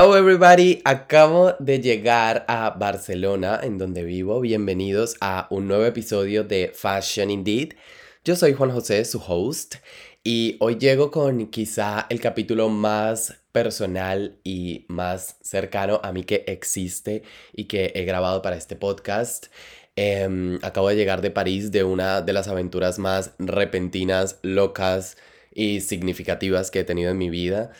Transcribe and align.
Hello 0.00 0.16
everybody, 0.16 0.80
acabo 0.86 1.52
de 1.58 1.78
llegar 1.78 2.46
a 2.48 2.70
Barcelona, 2.70 3.60
en 3.62 3.76
donde 3.76 4.02
vivo. 4.02 4.40
Bienvenidos 4.40 5.14
a 5.20 5.46
un 5.50 5.68
nuevo 5.68 5.84
episodio 5.84 6.42
de 6.42 6.72
Fashion 6.74 7.30
Indeed. 7.30 7.74
Yo 8.24 8.34
soy 8.34 8.54
Juan 8.54 8.70
José, 8.70 9.04
su 9.04 9.18
host, 9.18 9.74
y 10.24 10.56
hoy 10.60 10.76
llego 10.76 11.10
con 11.10 11.48
quizá 11.48 12.06
el 12.08 12.18
capítulo 12.18 12.70
más 12.70 13.42
personal 13.52 14.38
y 14.42 14.86
más 14.88 15.36
cercano 15.42 16.00
a 16.02 16.12
mí 16.12 16.24
que 16.24 16.44
existe 16.46 17.22
y 17.52 17.64
que 17.64 17.92
he 17.94 18.06
grabado 18.06 18.40
para 18.40 18.56
este 18.56 18.76
podcast. 18.76 19.48
Em, 19.96 20.58
acabo 20.62 20.88
de 20.88 20.96
llegar 20.96 21.20
de 21.20 21.30
París 21.30 21.72
de 21.72 21.84
una 21.84 22.22
de 22.22 22.32
las 22.32 22.48
aventuras 22.48 22.98
más 22.98 23.32
repentinas, 23.38 24.38
locas 24.40 25.18
y 25.52 25.82
significativas 25.82 26.70
que 26.70 26.80
he 26.80 26.84
tenido 26.84 27.10
en 27.10 27.18
mi 27.18 27.28
vida. 27.28 27.72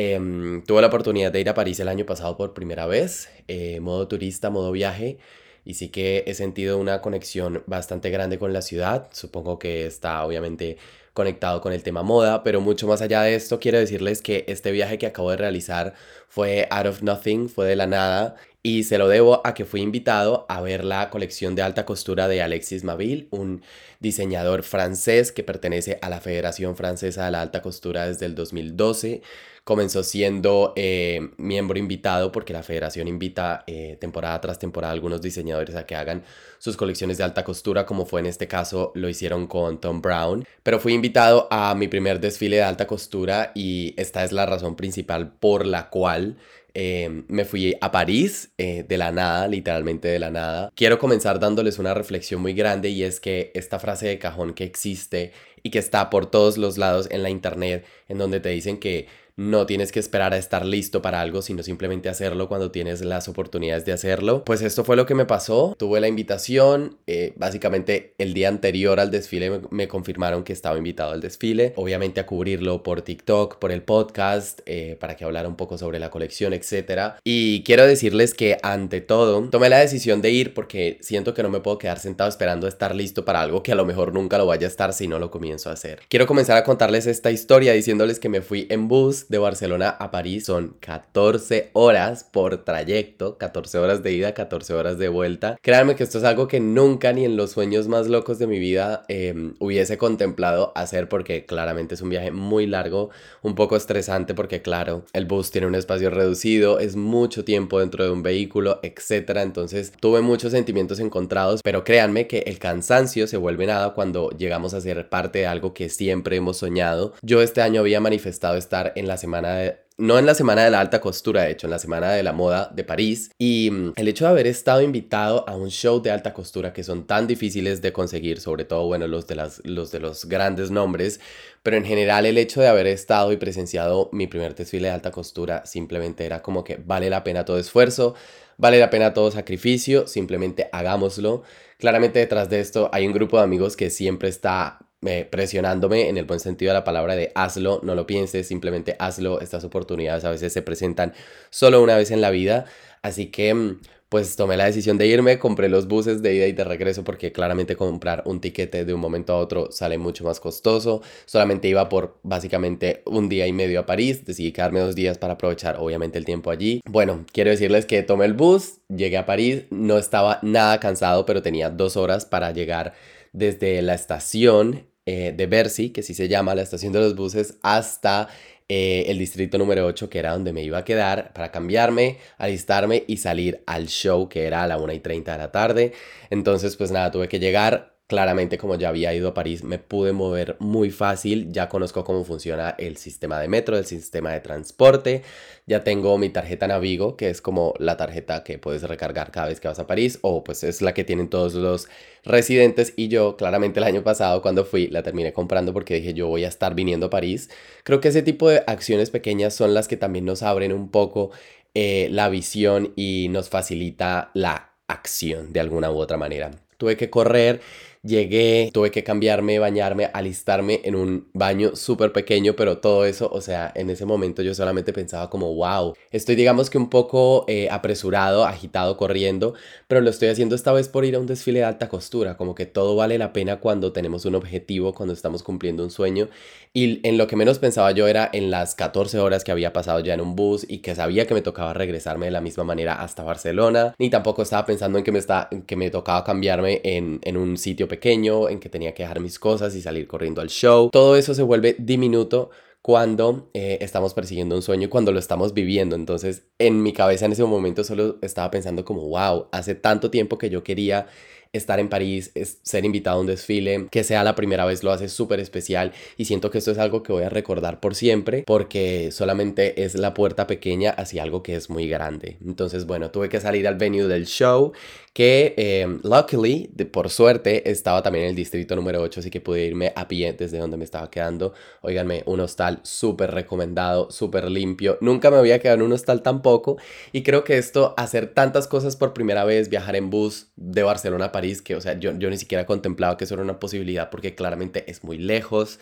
Em, 0.00 0.62
tuve 0.62 0.80
la 0.80 0.86
oportunidad 0.86 1.32
de 1.32 1.40
ir 1.40 1.48
a 1.48 1.54
París 1.54 1.80
el 1.80 1.88
año 1.88 2.06
pasado 2.06 2.36
por 2.36 2.54
primera 2.54 2.86
vez, 2.86 3.28
eh, 3.48 3.80
modo 3.80 4.06
turista, 4.06 4.48
modo 4.48 4.70
viaje, 4.70 5.18
y 5.64 5.74
sí 5.74 5.88
que 5.88 6.22
he 6.28 6.34
sentido 6.34 6.78
una 6.78 7.00
conexión 7.00 7.64
bastante 7.66 8.10
grande 8.10 8.38
con 8.38 8.52
la 8.52 8.62
ciudad. 8.62 9.08
Supongo 9.10 9.58
que 9.58 9.86
está 9.86 10.24
obviamente 10.24 10.76
conectado 11.14 11.60
con 11.60 11.72
el 11.72 11.82
tema 11.82 12.04
moda, 12.04 12.44
pero 12.44 12.60
mucho 12.60 12.86
más 12.86 13.02
allá 13.02 13.22
de 13.22 13.34
esto, 13.34 13.58
quiero 13.58 13.78
decirles 13.80 14.22
que 14.22 14.44
este 14.46 14.70
viaje 14.70 14.98
que 14.98 15.06
acabo 15.06 15.32
de 15.32 15.38
realizar 15.38 15.94
fue 16.28 16.68
out 16.70 16.86
of 16.86 17.02
nothing, 17.02 17.48
fue 17.48 17.66
de 17.66 17.74
la 17.74 17.88
nada, 17.88 18.36
y 18.68 18.84
se 18.84 18.98
lo 18.98 19.08
debo 19.08 19.40
a 19.46 19.54
que 19.54 19.64
fui 19.64 19.80
invitado 19.80 20.44
a 20.50 20.60
ver 20.60 20.84
la 20.84 21.08
colección 21.08 21.54
de 21.54 21.62
alta 21.62 21.86
costura 21.86 22.28
de 22.28 22.42
Alexis 22.42 22.84
Maville, 22.84 23.26
un 23.30 23.62
diseñador 23.98 24.62
francés 24.62 25.32
que 25.32 25.42
pertenece 25.42 25.98
a 26.02 26.10
la 26.10 26.20
Federación 26.20 26.76
Francesa 26.76 27.24
de 27.24 27.30
la 27.30 27.40
Alta 27.40 27.62
Costura 27.62 28.06
desde 28.06 28.26
el 28.26 28.34
2012 28.34 29.22
comenzó 29.68 30.02
siendo 30.02 30.72
eh, 30.76 31.28
miembro 31.36 31.78
invitado 31.78 32.32
porque 32.32 32.54
la 32.54 32.62
federación 32.62 33.06
invita 33.06 33.64
eh, 33.66 33.98
temporada 34.00 34.40
tras 34.40 34.58
temporada 34.58 34.92
a 34.92 34.94
algunos 34.94 35.20
diseñadores 35.20 35.76
a 35.76 35.84
que 35.84 35.94
hagan 35.94 36.22
sus 36.58 36.74
colecciones 36.74 37.18
de 37.18 37.24
alta 37.24 37.44
costura, 37.44 37.84
como 37.84 38.06
fue 38.06 38.20
en 38.20 38.26
este 38.26 38.48
caso 38.48 38.92
lo 38.94 39.10
hicieron 39.10 39.46
con 39.46 39.78
Tom 39.78 40.00
Brown. 40.00 40.46
Pero 40.62 40.80
fui 40.80 40.94
invitado 40.94 41.48
a 41.50 41.74
mi 41.74 41.86
primer 41.86 42.18
desfile 42.18 42.56
de 42.56 42.62
alta 42.62 42.86
costura 42.86 43.52
y 43.54 43.92
esta 43.98 44.24
es 44.24 44.32
la 44.32 44.46
razón 44.46 44.74
principal 44.74 45.34
por 45.38 45.66
la 45.66 45.90
cual 45.90 46.38
eh, 46.74 47.24
me 47.28 47.44
fui 47.44 47.76
a 47.80 47.90
París 47.90 48.52
de 48.56 48.96
la 48.96 49.12
nada, 49.12 49.48
literalmente 49.48 50.08
de 50.08 50.18
la 50.18 50.30
nada. 50.30 50.70
Quiero 50.74 50.98
comenzar 50.98 51.40
dándoles 51.40 51.78
una 51.78 51.94
reflexión 51.94 52.40
muy 52.40 52.52
grande 52.54 52.88
y 52.90 53.02
es 53.02 53.20
que 53.20 53.50
esta 53.54 53.78
frase 53.78 54.06
de 54.06 54.18
cajón 54.18 54.54
que 54.54 54.64
existe 54.64 55.32
y 55.62 55.70
que 55.70 55.78
está 55.78 56.10
por 56.10 56.30
todos 56.30 56.58
los 56.58 56.78
lados 56.78 57.08
en 57.10 57.22
la 57.22 57.30
internet, 57.30 57.84
en 58.08 58.18
donde 58.18 58.40
te 58.40 58.50
dicen 58.50 58.78
que 58.78 59.06
no 59.38 59.66
tienes 59.66 59.92
que 59.92 60.00
esperar 60.00 60.34
a 60.34 60.36
estar 60.36 60.66
listo 60.66 61.00
para 61.00 61.20
algo, 61.20 61.42
sino 61.42 61.62
simplemente 61.62 62.08
hacerlo 62.08 62.48
cuando 62.48 62.72
tienes 62.72 63.04
las 63.04 63.28
oportunidades 63.28 63.84
de 63.84 63.92
hacerlo. 63.92 64.42
Pues 64.44 64.62
esto 64.62 64.82
fue 64.84 64.96
lo 64.96 65.06
que 65.06 65.14
me 65.14 65.26
pasó. 65.26 65.76
Tuve 65.78 66.00
la 66.00 66.08
invitación, 66.08 66.98
eh, 67.06 67.34
básicamente 67.36 68.14
el 68.18 68.34
día 68.34 68.48
anterior 68.48 68.98
al 68.98 69.12
desfile 69.12 69.60
me, 69.70 69.86
confirmaron 69.86 70.42
que 70.42 70.52
estaba 70.52 70.76
invitado 70.76 71.12
al 71.12 71.20
desfile, 71.20 71.72
obviamente 71.76 72.18
a 72.18 72.26
cubrirlo 72.26 72.82
por 72.82 73.02
TikTok, 73.02 73.58
por 73.58 73.70
el 73.70 73.82
podcast, 73.82 74.60
eh, 74.66 74.96
para 74.98 75.14
que 75.14 75.24
hablara 75.24 75.46
un 75.46 75.54
poco 75.54 75.78
sobre 75.78 76.00
la 76.00 76.10
colección, 76.10 76.52
etc. 76.52 77.12
Y 77.22 77.62
quiero 77.62 77.86
decirles 77.86 78.34
que 78.34 78.58
ante 78.64 79.00
todo 79.00 79.48
tomé 79.50 79.68
la 79.68 79.78
decisión 79.78 80.20
de 80.20 80.32
ir 80.32 80.52
porque 80.52 80.98
siento 81.00 81.32
que 81.32 81.44
no 81.44 81.48
me 81.48 81.60
puedo 81.60 81.78
quedar 81.78 82.00
sentado 82.00 82.28
esperando 82.28 82.66
a 82.66 82.70
estar 82.70 82.92
listo 82.92 83.24
para 83.24 83.40
algo 83.40 83.62
que 83.62 83.70
a 83.70 83.76
lo 83.76 83.86
mejor 83.86 84.12
nunca 84.12 84.36
lo 84.36 84.46
vaya 84.46 84.66
a 84.66 84.70
estar 84.70 84.92
si 84.92 85.06
no 85.06 85.20
lo 85.20 85.30
comienzo 85.30 85.70
a 85.70 85.74
hacer. 85.74 86.00
Quiero 86.08 86.26
comenzar 86.26 86.56
a 86.56 86.64
contarles 86.64 87.06
esta 87.06 87.30
historia 87.30 87.72
diciéndoles 87.72 88.18
que 88.18 88.28
me 88.28 88.40
fui 88.40 88.66
en 88.68 88.88
bus 88.88 89.27
de 89.28 89.38
Barcelona 89.38 89.90
a 89.90 90.10
París 90.10 90.46
son 90.46 90.76
14 90.80 91.70
horas 91.72 92.24
por 92.24 92.64
trayecto, 92.64 93.38
14 93.38 93.78
horas 93.78 94.02
de 94.02 94.12
ida, 94.12 94.34
14 94.34 94.74
horas 94.74 94.98
de 94.98 95.08
vuelta. 95.08 95.56
Créanme 95.62 95.94
que 95.94 96.04
esto 96.04 96.18
es 96.18 96.24
algo 96.24 96.48
que 96.48 96.60
nunca 96.60 97.12
ni 97.12 97.24
en 97.24 97.36
los 97.36 97.52
sueños 97.52 97.88
más 97.88 98.08
locos 98.08 98.38
de 98.38 98.46
mi 98.46 98.58
vida 98.58 99.04
em, 99.08 99.54
hubiese 99.58 99.98
contemplado 99.98 100.72
hacer 100.74 101.08
porque 101.08 101.44
claramente 101.44 101.94
es 101.94 102.00
un 102.00 102.10
viaje 102.10 102.30
muy 102.30 102.66
largo, 102.66 103.10
un 103.42 103.54
poco 103.54 103.76
estresante 103.76 104.34
porque 104.34 104.62
claro, 104.62 105.04
el 105.12 105.26
bus 105.26 105.50
tiene 105.50 105.66
un 105.66 105.74
espacio 105.74 106.10
reducido, 106.10 106.78
es 106.78 106.96
mucho 106.96 107.44
tiempo 107.44 107.80
dentro 107.80 108.04
de 108.04 108.10
un 108.10 108.22
vehículo, 108.22 108.80
etc. 108.82 109.38
Entonces 109.42 109.92
tuve 110.00 110.20
muchos 110.20 110.52
sentimientos 110.52 111.00
encontrados, 111.00 111.60
pero 111.62 111.84
créanme 111.84 112.26
que 112.26 112.38
el 112.46 112.58
cansancio 112.58 113.26
se 113.26 113.36
vuelve 113.36 113.66
nada 113.66 113.94
cuando 113.94 114.30
llegamos 114.30 114.74
a 114.74 114.80
ser 114.80 115.08
parte 115.08 115.40
de 115.40 115.46
algo 115.46 115.74
que 115.74 115.88
siempre 115.88 116.36
hemos 116.36 116.58
soñado. 116.58 117.12
Yo 117.22 117.42
este 117.42 117.60
año 117.60 117.80
había 117.80 118.00
manifestado 118.00 118.56
estar 118.56 118.92
en 118.96 119.06
la 119.06 119.17
semana 119.18 119.74
no 119.98 120.16
en 120.16 120.26
la 120.26 120.34
semana 120.34 120.64
de 120.64 120.70
la 120.70 120.78
alta 120.78 121.00
costura, 121.00 121.42
de 121.42 121.50
hecho, 121.50 121.66
en 121.66 121.72
la 121.72 121.80
semana 121.80 122.12
de 122.12 122.22
la 122.22 122.32
moda 122.32 122.70
de 122.72 122.84
París. 122.84 123.32
Y 123.36 123.68
mm, 123.70 123.92
el 123.96 124.08
hecho 124.08 124.24
de 124.24 124.30
haber 124.30 124.46
estado 124.46 124.80
invitado 124.80 125.46
a 125.48 125.56
un 125.56 125.70
show 125.70 126.00
de 126.00 126.12
alta 126.12 126.32
costura 126.32 126.72
que 126.72 126.84
son 126.84 127.04
tan 127.04 127.26
difíciles 127.26 127.82
de 127.82 127.92
conseguir, 127.92 128.40
sobre 128.40 128.64
todo, 128.64 128.86
bueno, 128.86 129.08
los 129.08 129.26
de, 129.26 129.34
las, 129.34 129.60
los 129.64 129.90
de 129.90 129.98
los 129.98 130.26
grandes 130.26 130.70
nombres, 130.70 131.20
pero 131.64 131.76
en 131.76 131.84
general 131.84 132.26
el 132.26 132.38
hecho 132.38 132.60
de 132.60 132.68
haber 132.68 132.86
estado 132.86 133.32
y 133.32 133.38
presenciado 133.38 134.08
mi 134.12 134.28
primer 134.28 134.54
desfile 134.54 134.86
de 134.86 134.94
alta 134.94 135.10
costura 135.10 135.66
simplemente 135.66 136.24
era 136.24 136.42
como 136.42 136.62
que 136.62 136.76
vale 136.76 137.10
la 137.10 137.24
pena 137.24 137.44
todo 137.44 137.58
esfuerzo, 137.58 138.14
vale 138.56 138.78
la 138.78 138.90
pena 138.90 139.12
todo 139.12 139.32
sacrificio, 139.32 140.06
simplemente 140.06 140.68
hagámoslo. 140.70 141.42
Claramente 141.76 142.20
detrás 142.20 142.48
de 142.48 142.60
esto 142.60 142.88
hay 142.92 143.04
un 143.04 143.12
grupo 143.12 143.38
de 143.38 143.44
amigos 143.44 143.76
que 143.76 143.90
siempre 143.90 144.28
está 144.28 144.78
presionándome 145.00 146.08
en 146.08 146.18
el 146.18 146.24
buen 146.24 146.40
sentido 146.40 146.70
de 146.70 146.78
la 146.78 146.84
palabra 146.84 147.16
de 147.16 147.32
hazlo, 147.34 147.80
no 147.82 147.94
lo 147.94 148.06
pienses, 148.06 148.48
simplemente 148.48 148.96
hazlo. 148.98 149.40
Estas 149.40 149.64
oportunidades 149.64 150.24
a 150.24 150.30
veces 150.30 150.52
se 150.52 150.62
presentan 150.62 151.12
solo 151.50 151.82
una 151.82 151.96
vez 151.96 152.10
en 152.10 152.20
la 152.20 152.30
vida. 152.30 152.66
Así 153.02 153.26
que 153.26 153.54
mm, 153.54 153.80
pues 154.08 154.36
tomé 154.36 154.56
la 154.56 154.64
decisión 154.64 154.96
de 154.96 155.06
irme, 155.06 155.38
compré 155.38 155.68
los 155.68 155.86
buses 155.86 156.22
de 156.22 156.34
ida 156.34 156.46
y 156.46 156.52
de 156.52 156.64
regreso 156.64 157.04
porque 157.04 157.30
claramente 157.30 157.76
comprar 157.76 158.22
un 158.24 158.40
tiquete 158.40 158.84
de 158.84 158.94
un 158.94 159.00
momento 159.00 159.34
a 159.34 159.36
otro 159.36 159.70
sale 159.70 159.98
mucho 159.98 160.24
más 160.24 160.40
costoso. 160.40 161.02
Solamente 161.26 161.68
iba 161.68 161.88
por 161.88 162.18
básicamente 162.22 163.02
un 163.04 163.28
día 163.28 163.46
y 163.46 163.52
medio 163.52 163.80
a 163.80 163.86
París, 163.86 164.24
decidí 164.24 164.52
quedarme 164.52 164.80
dos 164.80 164.94
días 164.94 165.18
para 165.18 165.34
aprovechar 165.34 165.76
obviamente 165.78 166.18
el 166.18 166.24
tiempo 166.24 166.50
allí. 166.50 166.80
Bueno, 166.88 167.26
quiero 167.32 167.50
decirles 167.50 167.84
que 167.84 168.02
tomé 168.02 168.24
el 168.24 168.32
bus, 168.32 168.78
llegué 168.88 169.18
a 169.18 169.26
París, 169.26 169.64
no 169.70 169.98
estaba 169.98 170.38
nada 170.42 170.80
cansado, 170.80 171.26
pero 171.26 171.42
tenía 171.42 171.68
dos 171.68 171.98
horas 171.98 172.24
para 172.24 172.50
llegar 172.52 172.94
desde 173.32 173.82
la 173.82 173.94
estación 173.94 174.86
eh, 175.06 175.32
de 175.36 175.46
Bercy, 175.46 175.90
que 175.90 176.02
sí 176.02 176.14
se 176.14 176.28
llama 176.28 176.54
la 176.54 176.62
estación 176.62 176.92
de 176.92 177.00
los 177.00 177.16
buses, 177.16 177.58
hasta 177.62 178.28
eh, 178.68 179.06
el 179.08 179.18
distrito 179.18 179.56
número 179.56 179.86
8, 179.86 180.10
que 180.10 180.18
era 180.18 180.32
donde 180.32 180.52
me 180.52 180.62
iba 180.62 180.78
a 180.78 180.84
quedar, 180.84 181.32
para 181.32 181.50
cambiarme, 181.50 182.18
alistarme 182.36 183.04
y 183.06 183.16
salir 183.16 183.62
al 183.66 183.86
show, 183.86 184.28
que 184.28 184.44
era 184.44 184.62
a 184.62 184.66
la 184.66 184.76
1 184.76 184.92
y 184.92 185.00
30 185.00 185.32
de 185.32 185.38
la 185.38 185.50
tarde. 185.50 185.92
Entonces, 186.30 186.76
pues 186.76 186.90
nada, 186.90 187.10
tuve 187.10 187.28
que 187.28 187.38
llegar 187.38 187.97
Claramente, 188.08 188.56
como 188.56 188.76
ya 188.76 188.88
había 188.88 189.12
ido 189.12 189.28
a 189.28 189.34
París, 189.34 189.62
me 189.62 189.78
pude 189.78 190.12
mover 190.12 190.56
muy 190.60 190.90
fácil. 190.90 191.52
Ya 191.52 191.68
conozco 191.68 192.04
cómo 192.04 192.24
funciona 192.24 192.74
el 192.78 192.96
sistema 192.96 193.38
de 193.38 193.48
metro, 193.48 193.76
el 193.76 193.84
sistema 193.84 194.32
de 194.32 194.40
transporte. 194.40 195.22
Ya 195.66 195.84
tengo 195.84 196.16
mi 196.16 196.30
tarjeta 196.30 196.66
Navigo, 196.66 197.18
que 197.18 197.28
es 197.28 197.42
como 197.42 197.74
la 197.78 197.98
tarjeta 197.98 198.44
que 198.44 198.56
puedes 198.58 198.82
recargar 198.82 199.30
cada 199.30 199.48
vez 199.48 199.60
que 199.60 199.68
vas 199.68 199.78
a 199.78 199.86
París, 199.86 200.20
o 200.22 200.42
pues 200.42 200.64
es 200.64 200.80
la 200.80 200.94
que 200.94 201.04
tienen 201.04 201.28
todos 201.28 201.52
los 201.52 201.90
residentes. 202.24 202.94
Y 202.96 203.08
yo, 203.08 203.36
claramente, 203.36 203.78
el 203.78 203.84
año 203.84 204.02
pasado, 204.02 204.40
cuando 204.40 204.64
fui, 204.64 204.86
la 204.86 205.02
terminé 205.02 205.34
comprando 205.34 205.74
porque 205.74 205.96
dije 205.96 206.14
yo 206.14 206.28
voy 206.28 206.44
a 206.44 206.48
estar 206.48 206.74
viniendo 206.74 207.06
a 207.06 207.10
París. 207.10 207.50
Creo 207.84 208.00
que 208.00 208.08
ese 208.08 208.22
tipo 208.22 208.48
de 208.48 208.64
acciones 208.66 209.10
pequeñas 209.10 209.52
son 209.54 209.74
las 209.74 209.86
que 209.86 209.98
también 209.98 210.24
nos 210.24 210.42
abren 210.42 210.72
un 210.72 210.90
poco 210.90 211.30
eh, 211.74 212.08
la 212.10 212.30
visión 212.30 212.94
y 212.96 213.28
nos 213.28 213.50
facilita 213.50 214.30
la 214.32 214.70
acción 214.86 215.52
de 215.52 215.60
alguna 215.60 215.90
u 215.90 215.98
otra 215.98 216.16
manera. 216.16 216.52
Tuve 216.78 216.96
que 216.96 217.10
correr 217.10 217.60
Llegué, 218.02 218.70
tuve 218.72 218.90
que 218.90 219.02
cambiarme, 219.02 219.58
bañarme, 219.58 220.08
alistarme 220.12 220.80
en 220.84 220.94
un 220.94 221.28
baño 221.32 221.74
súper 221.74 222.12
pequeño, 222.12 222.54
pero 222.54 222.78
todo 222.78 223.04
eso, 223.04 223.28
o 223.32 223.40
sea, 223.40 223.72
en 223.74 223.90
ese 223.90 224.04
momento 224.04 224.42
yo 224.42 224.54
solamente 224.54 224.92
pensaba 224.92 225.28
como, 225.30 225.52
wow, 225.54 225.94
estoy 226.10 226.36
digamos 226.36 226.70
que 226.70 226.78
un 226.78 226.90
poco 226.90 227.44
eh, 227.48 227.68
apresurado, 227.70 228.44
agitado, 228.44 228.96
corriendo, 228.96 229.54
pero 229.88 230.00
lo 230.00 230.10
estoy 230.10 230.28
haciendo 230.28 230.54
esta 230.54 230.72
vez 230.72 230.88
por 230.88 231.04
ir 231.04 231.16
a 231.16 231.18
un 231.18 231.26
desfile 231.26 231.60
de 231.60 231.64
alta 231.64 231.88
costura, 231.88 232.36
como 232.36 232.54
que 232.54 232.66
todo 232.66 232.94
vale 232.94 233.18
la 233.18 233.32
pena 233.32 233.58
cuando 233.58 233.92
tenemos 233.92 234.24
un 234.24 234.36
objetivo, 234.36 234.94
cuando 234.94 235.12
estamos 235.12 235.42
cumpliendo 235.42 235.82
un 235.82 235.90
sueño. 235.90 236.28
Y 236.72 237.00
en 237.06 237.18
lo 237.18 237.26
que 237.26 237.34
menos 237.34 237.58
pensaba 237.58 237.90
yo 237.92 238.06
era 238.06 238.28
en 238.32 238.50
las 238.50 238.74
14 238.74 239.18
horas 239.18 239.42
que 239.42 239.50
había 239.50 239.72
pasado 239.72 240.00
ya 240.00 240.14
en 240.14 240.20
un 240.20 240.36
bus 240.36 240.64
y 240.68 240.78
que 240.78 240.94
sabía 240.94 241.26
que 241.26 241.34
me 241.34 241.42
tocaba 241.42 241.72
regresarme 241.72 242.26
de 242.26 242.32
la 242.32 242.40
misma 242.40 242.62
manera 242.64 243.00
hasta 243.02 243.24
Barcelona, 243.24 243.94
ni 243.98 244.10
tampoco 244.10 244.42
estaba 244.42 244.66
pensando 244.66 244.98
en 244.98 245.04
que 245.04 245.10
me, 245.12 245.18
está, 245.18 245.48
que 245.66 245.76
me 245.76 245.90
tocaba 245.90 246.24
cambiarme 246.24 246.80
en, 246.84 247.18
en 247.22 247.36
un 247.36 247.56
sitio 247.56 247.87
pequeño 247.88 248.48
en 248.48 248.60
que 248.60 248.68
tenía 248.68 248.94
que 248.94 249.02
dejar 249.02 249.20
mis 249.20 249.38
cosas 249.38 249.74
y 249.74 249.82
salir 249.82 250.06
corriendo 250.06 250.40
al 250.40 250.48
show. 250.48 250.90
Todo 250.90 251.16
eso 251.16 251.34
se 251.34 251.42
vuelve 251.42 251.74
diminuto 251.78 252.50
cuando 252.82 253.50
eh, 253.54 253.78
estamos 253.80 254.14
persiguiendo 254.14 254.54
un 254.54 254.62
sueño, 254.62 254.88
cuando 254.88 255.12
lo 255.12 255.18
estamos 255.18 255.52
viviendo. 255.52 255.96
Entonces, 255.96 256.44
en 256.58 256.82
mi 256.82 256.92
cabeza 256.92 257.26
en 257.26 257.32
ese 257.32 257.44
momento 257.44 257.84
solo 257.84 258.18
estaba 258.22 258.50
pensando 258.50 258.84
como, 258.84 259.08
wow, 259.08 259.48
hace 259.52 259.74
tanto 259.74 260.10
tiempo 260.10 260.38
que 260.38 260.50
yo 260.50 260.62
quería 260.62 261.06
estar 261.52 261.80
en 261.80 261.88
París, 261.88 262.30
es 262.34 262.58
ser 262.62 262.84
invitado 262.84 263.18
a 263.18 263.20
un 263.20 263.26
desfile, 263.26 263.88
que 263.90 264.04
sea 264.04 264.24
la 264.24 264.34
primera 264.34 264.64
vez 264.64 264.82
lo 264.82 264.92
hace 264.92 265.08
súper 265.08 265.40
especial 265.40 265.92
y 266.16 266.24
siento 266.24 266.50
que 266.50 266.58
esto 266.58 266.70
es 266.70 266.78
algo 266.78 267.02
que 267.02 267.12
voy 267.12 267.24
a 267.24 267.28
recordar 267.28 267.80
por 267.80 267.94
siempre 267.94 268.44
porque 268.46 269.10
solamente 269.12 269.84
es 269.84 269.94
la 269.94 270.14
puerta 270.14 270.46
pequeña 270.46 270.90
hacia 270.90 271.22
algo 271.22 271.42
que 271.42 271.56
es 271.56 271.70
muy 271.70 271.88
grande. 271.88 272.36
Entonces, 272.44 272.86
bueno, 272.86 273.10
tuve 273.10 273.28
que 273.28 273.40
salir 273.40 273.66
al 273.66 273.76
venue 273.76 274.06
del 274.06 274.26
show 274.26 274.72
que 275.18 275.54
eh, 275.56 275.98
luckily, 276.04 276.70
por 276.92 277.10
suerte, 277.10 277.68
estaba 277.68 278.02
también 278.02 278.26
en 278.26 278.30
el 278.30 278.36
distrito 278.36 278.76
número 278.76 279.00
8, 279.02 279.18
así 279.18 279.30
que 279.30 279.40
pude 279.40 279.64
irme 279.64 279.92
a 279.96 280.06
pie 280.06 280.32
desde 280.32 280.58
donde 280.58 280.76
me 280.76 280.84
estaba 280.84 281.10
quedando. 281.10 281.54
Óiganme, 281.80 282.22
un 282.26 282.38
hostal 282.38 282.78
súper 282.84 283.32
recomendado, 283.32 284.12
súper 284.12 284.48
limpio. 284.48 284.96
Nunca 285.00 285.32
me 285.32 285.38
había 285.38 285.58
quedado 285.58 285.78
en 285.78 285.82
un 285.82 285.92
hostal 285.92 286.22
tampoco 286.22 286.76
y 287.10 287.24
creo 287.24 287.42
que 287.42 287.58
esto, 287.58 287.94
hacer 287.96 288.32
tantas 288.32 288.68
cosas 288.68 288.94
por 288.94 289.12
primera 289.12 289.44
vez, 289.44 289.68
viajar 289.68 289.96
en 289.96 290.08
bus 290.08 290.52
de 290.54 290.84
Barcelona 290.84 291.26
a 291.26 291.32
Que 291.62 291.76
o 291.76 291.80
sea, 291.80 291.98
yo, 291.98 292.16
yo 292.18 292.30
ni 292.30 292.36
siquiera 292.38 292.66
contemplaba 292.66 293.16
que 293.16 293.24
eso 293.24 293.34
era 293.34 293.42
una 293.42 293.58
posibilidad 293.58 294.10
porque 294.10 294.34
claramente 294.34 294.90
es 294.90 295.04
muy 295.04 295.18
lejos 295.18 295.78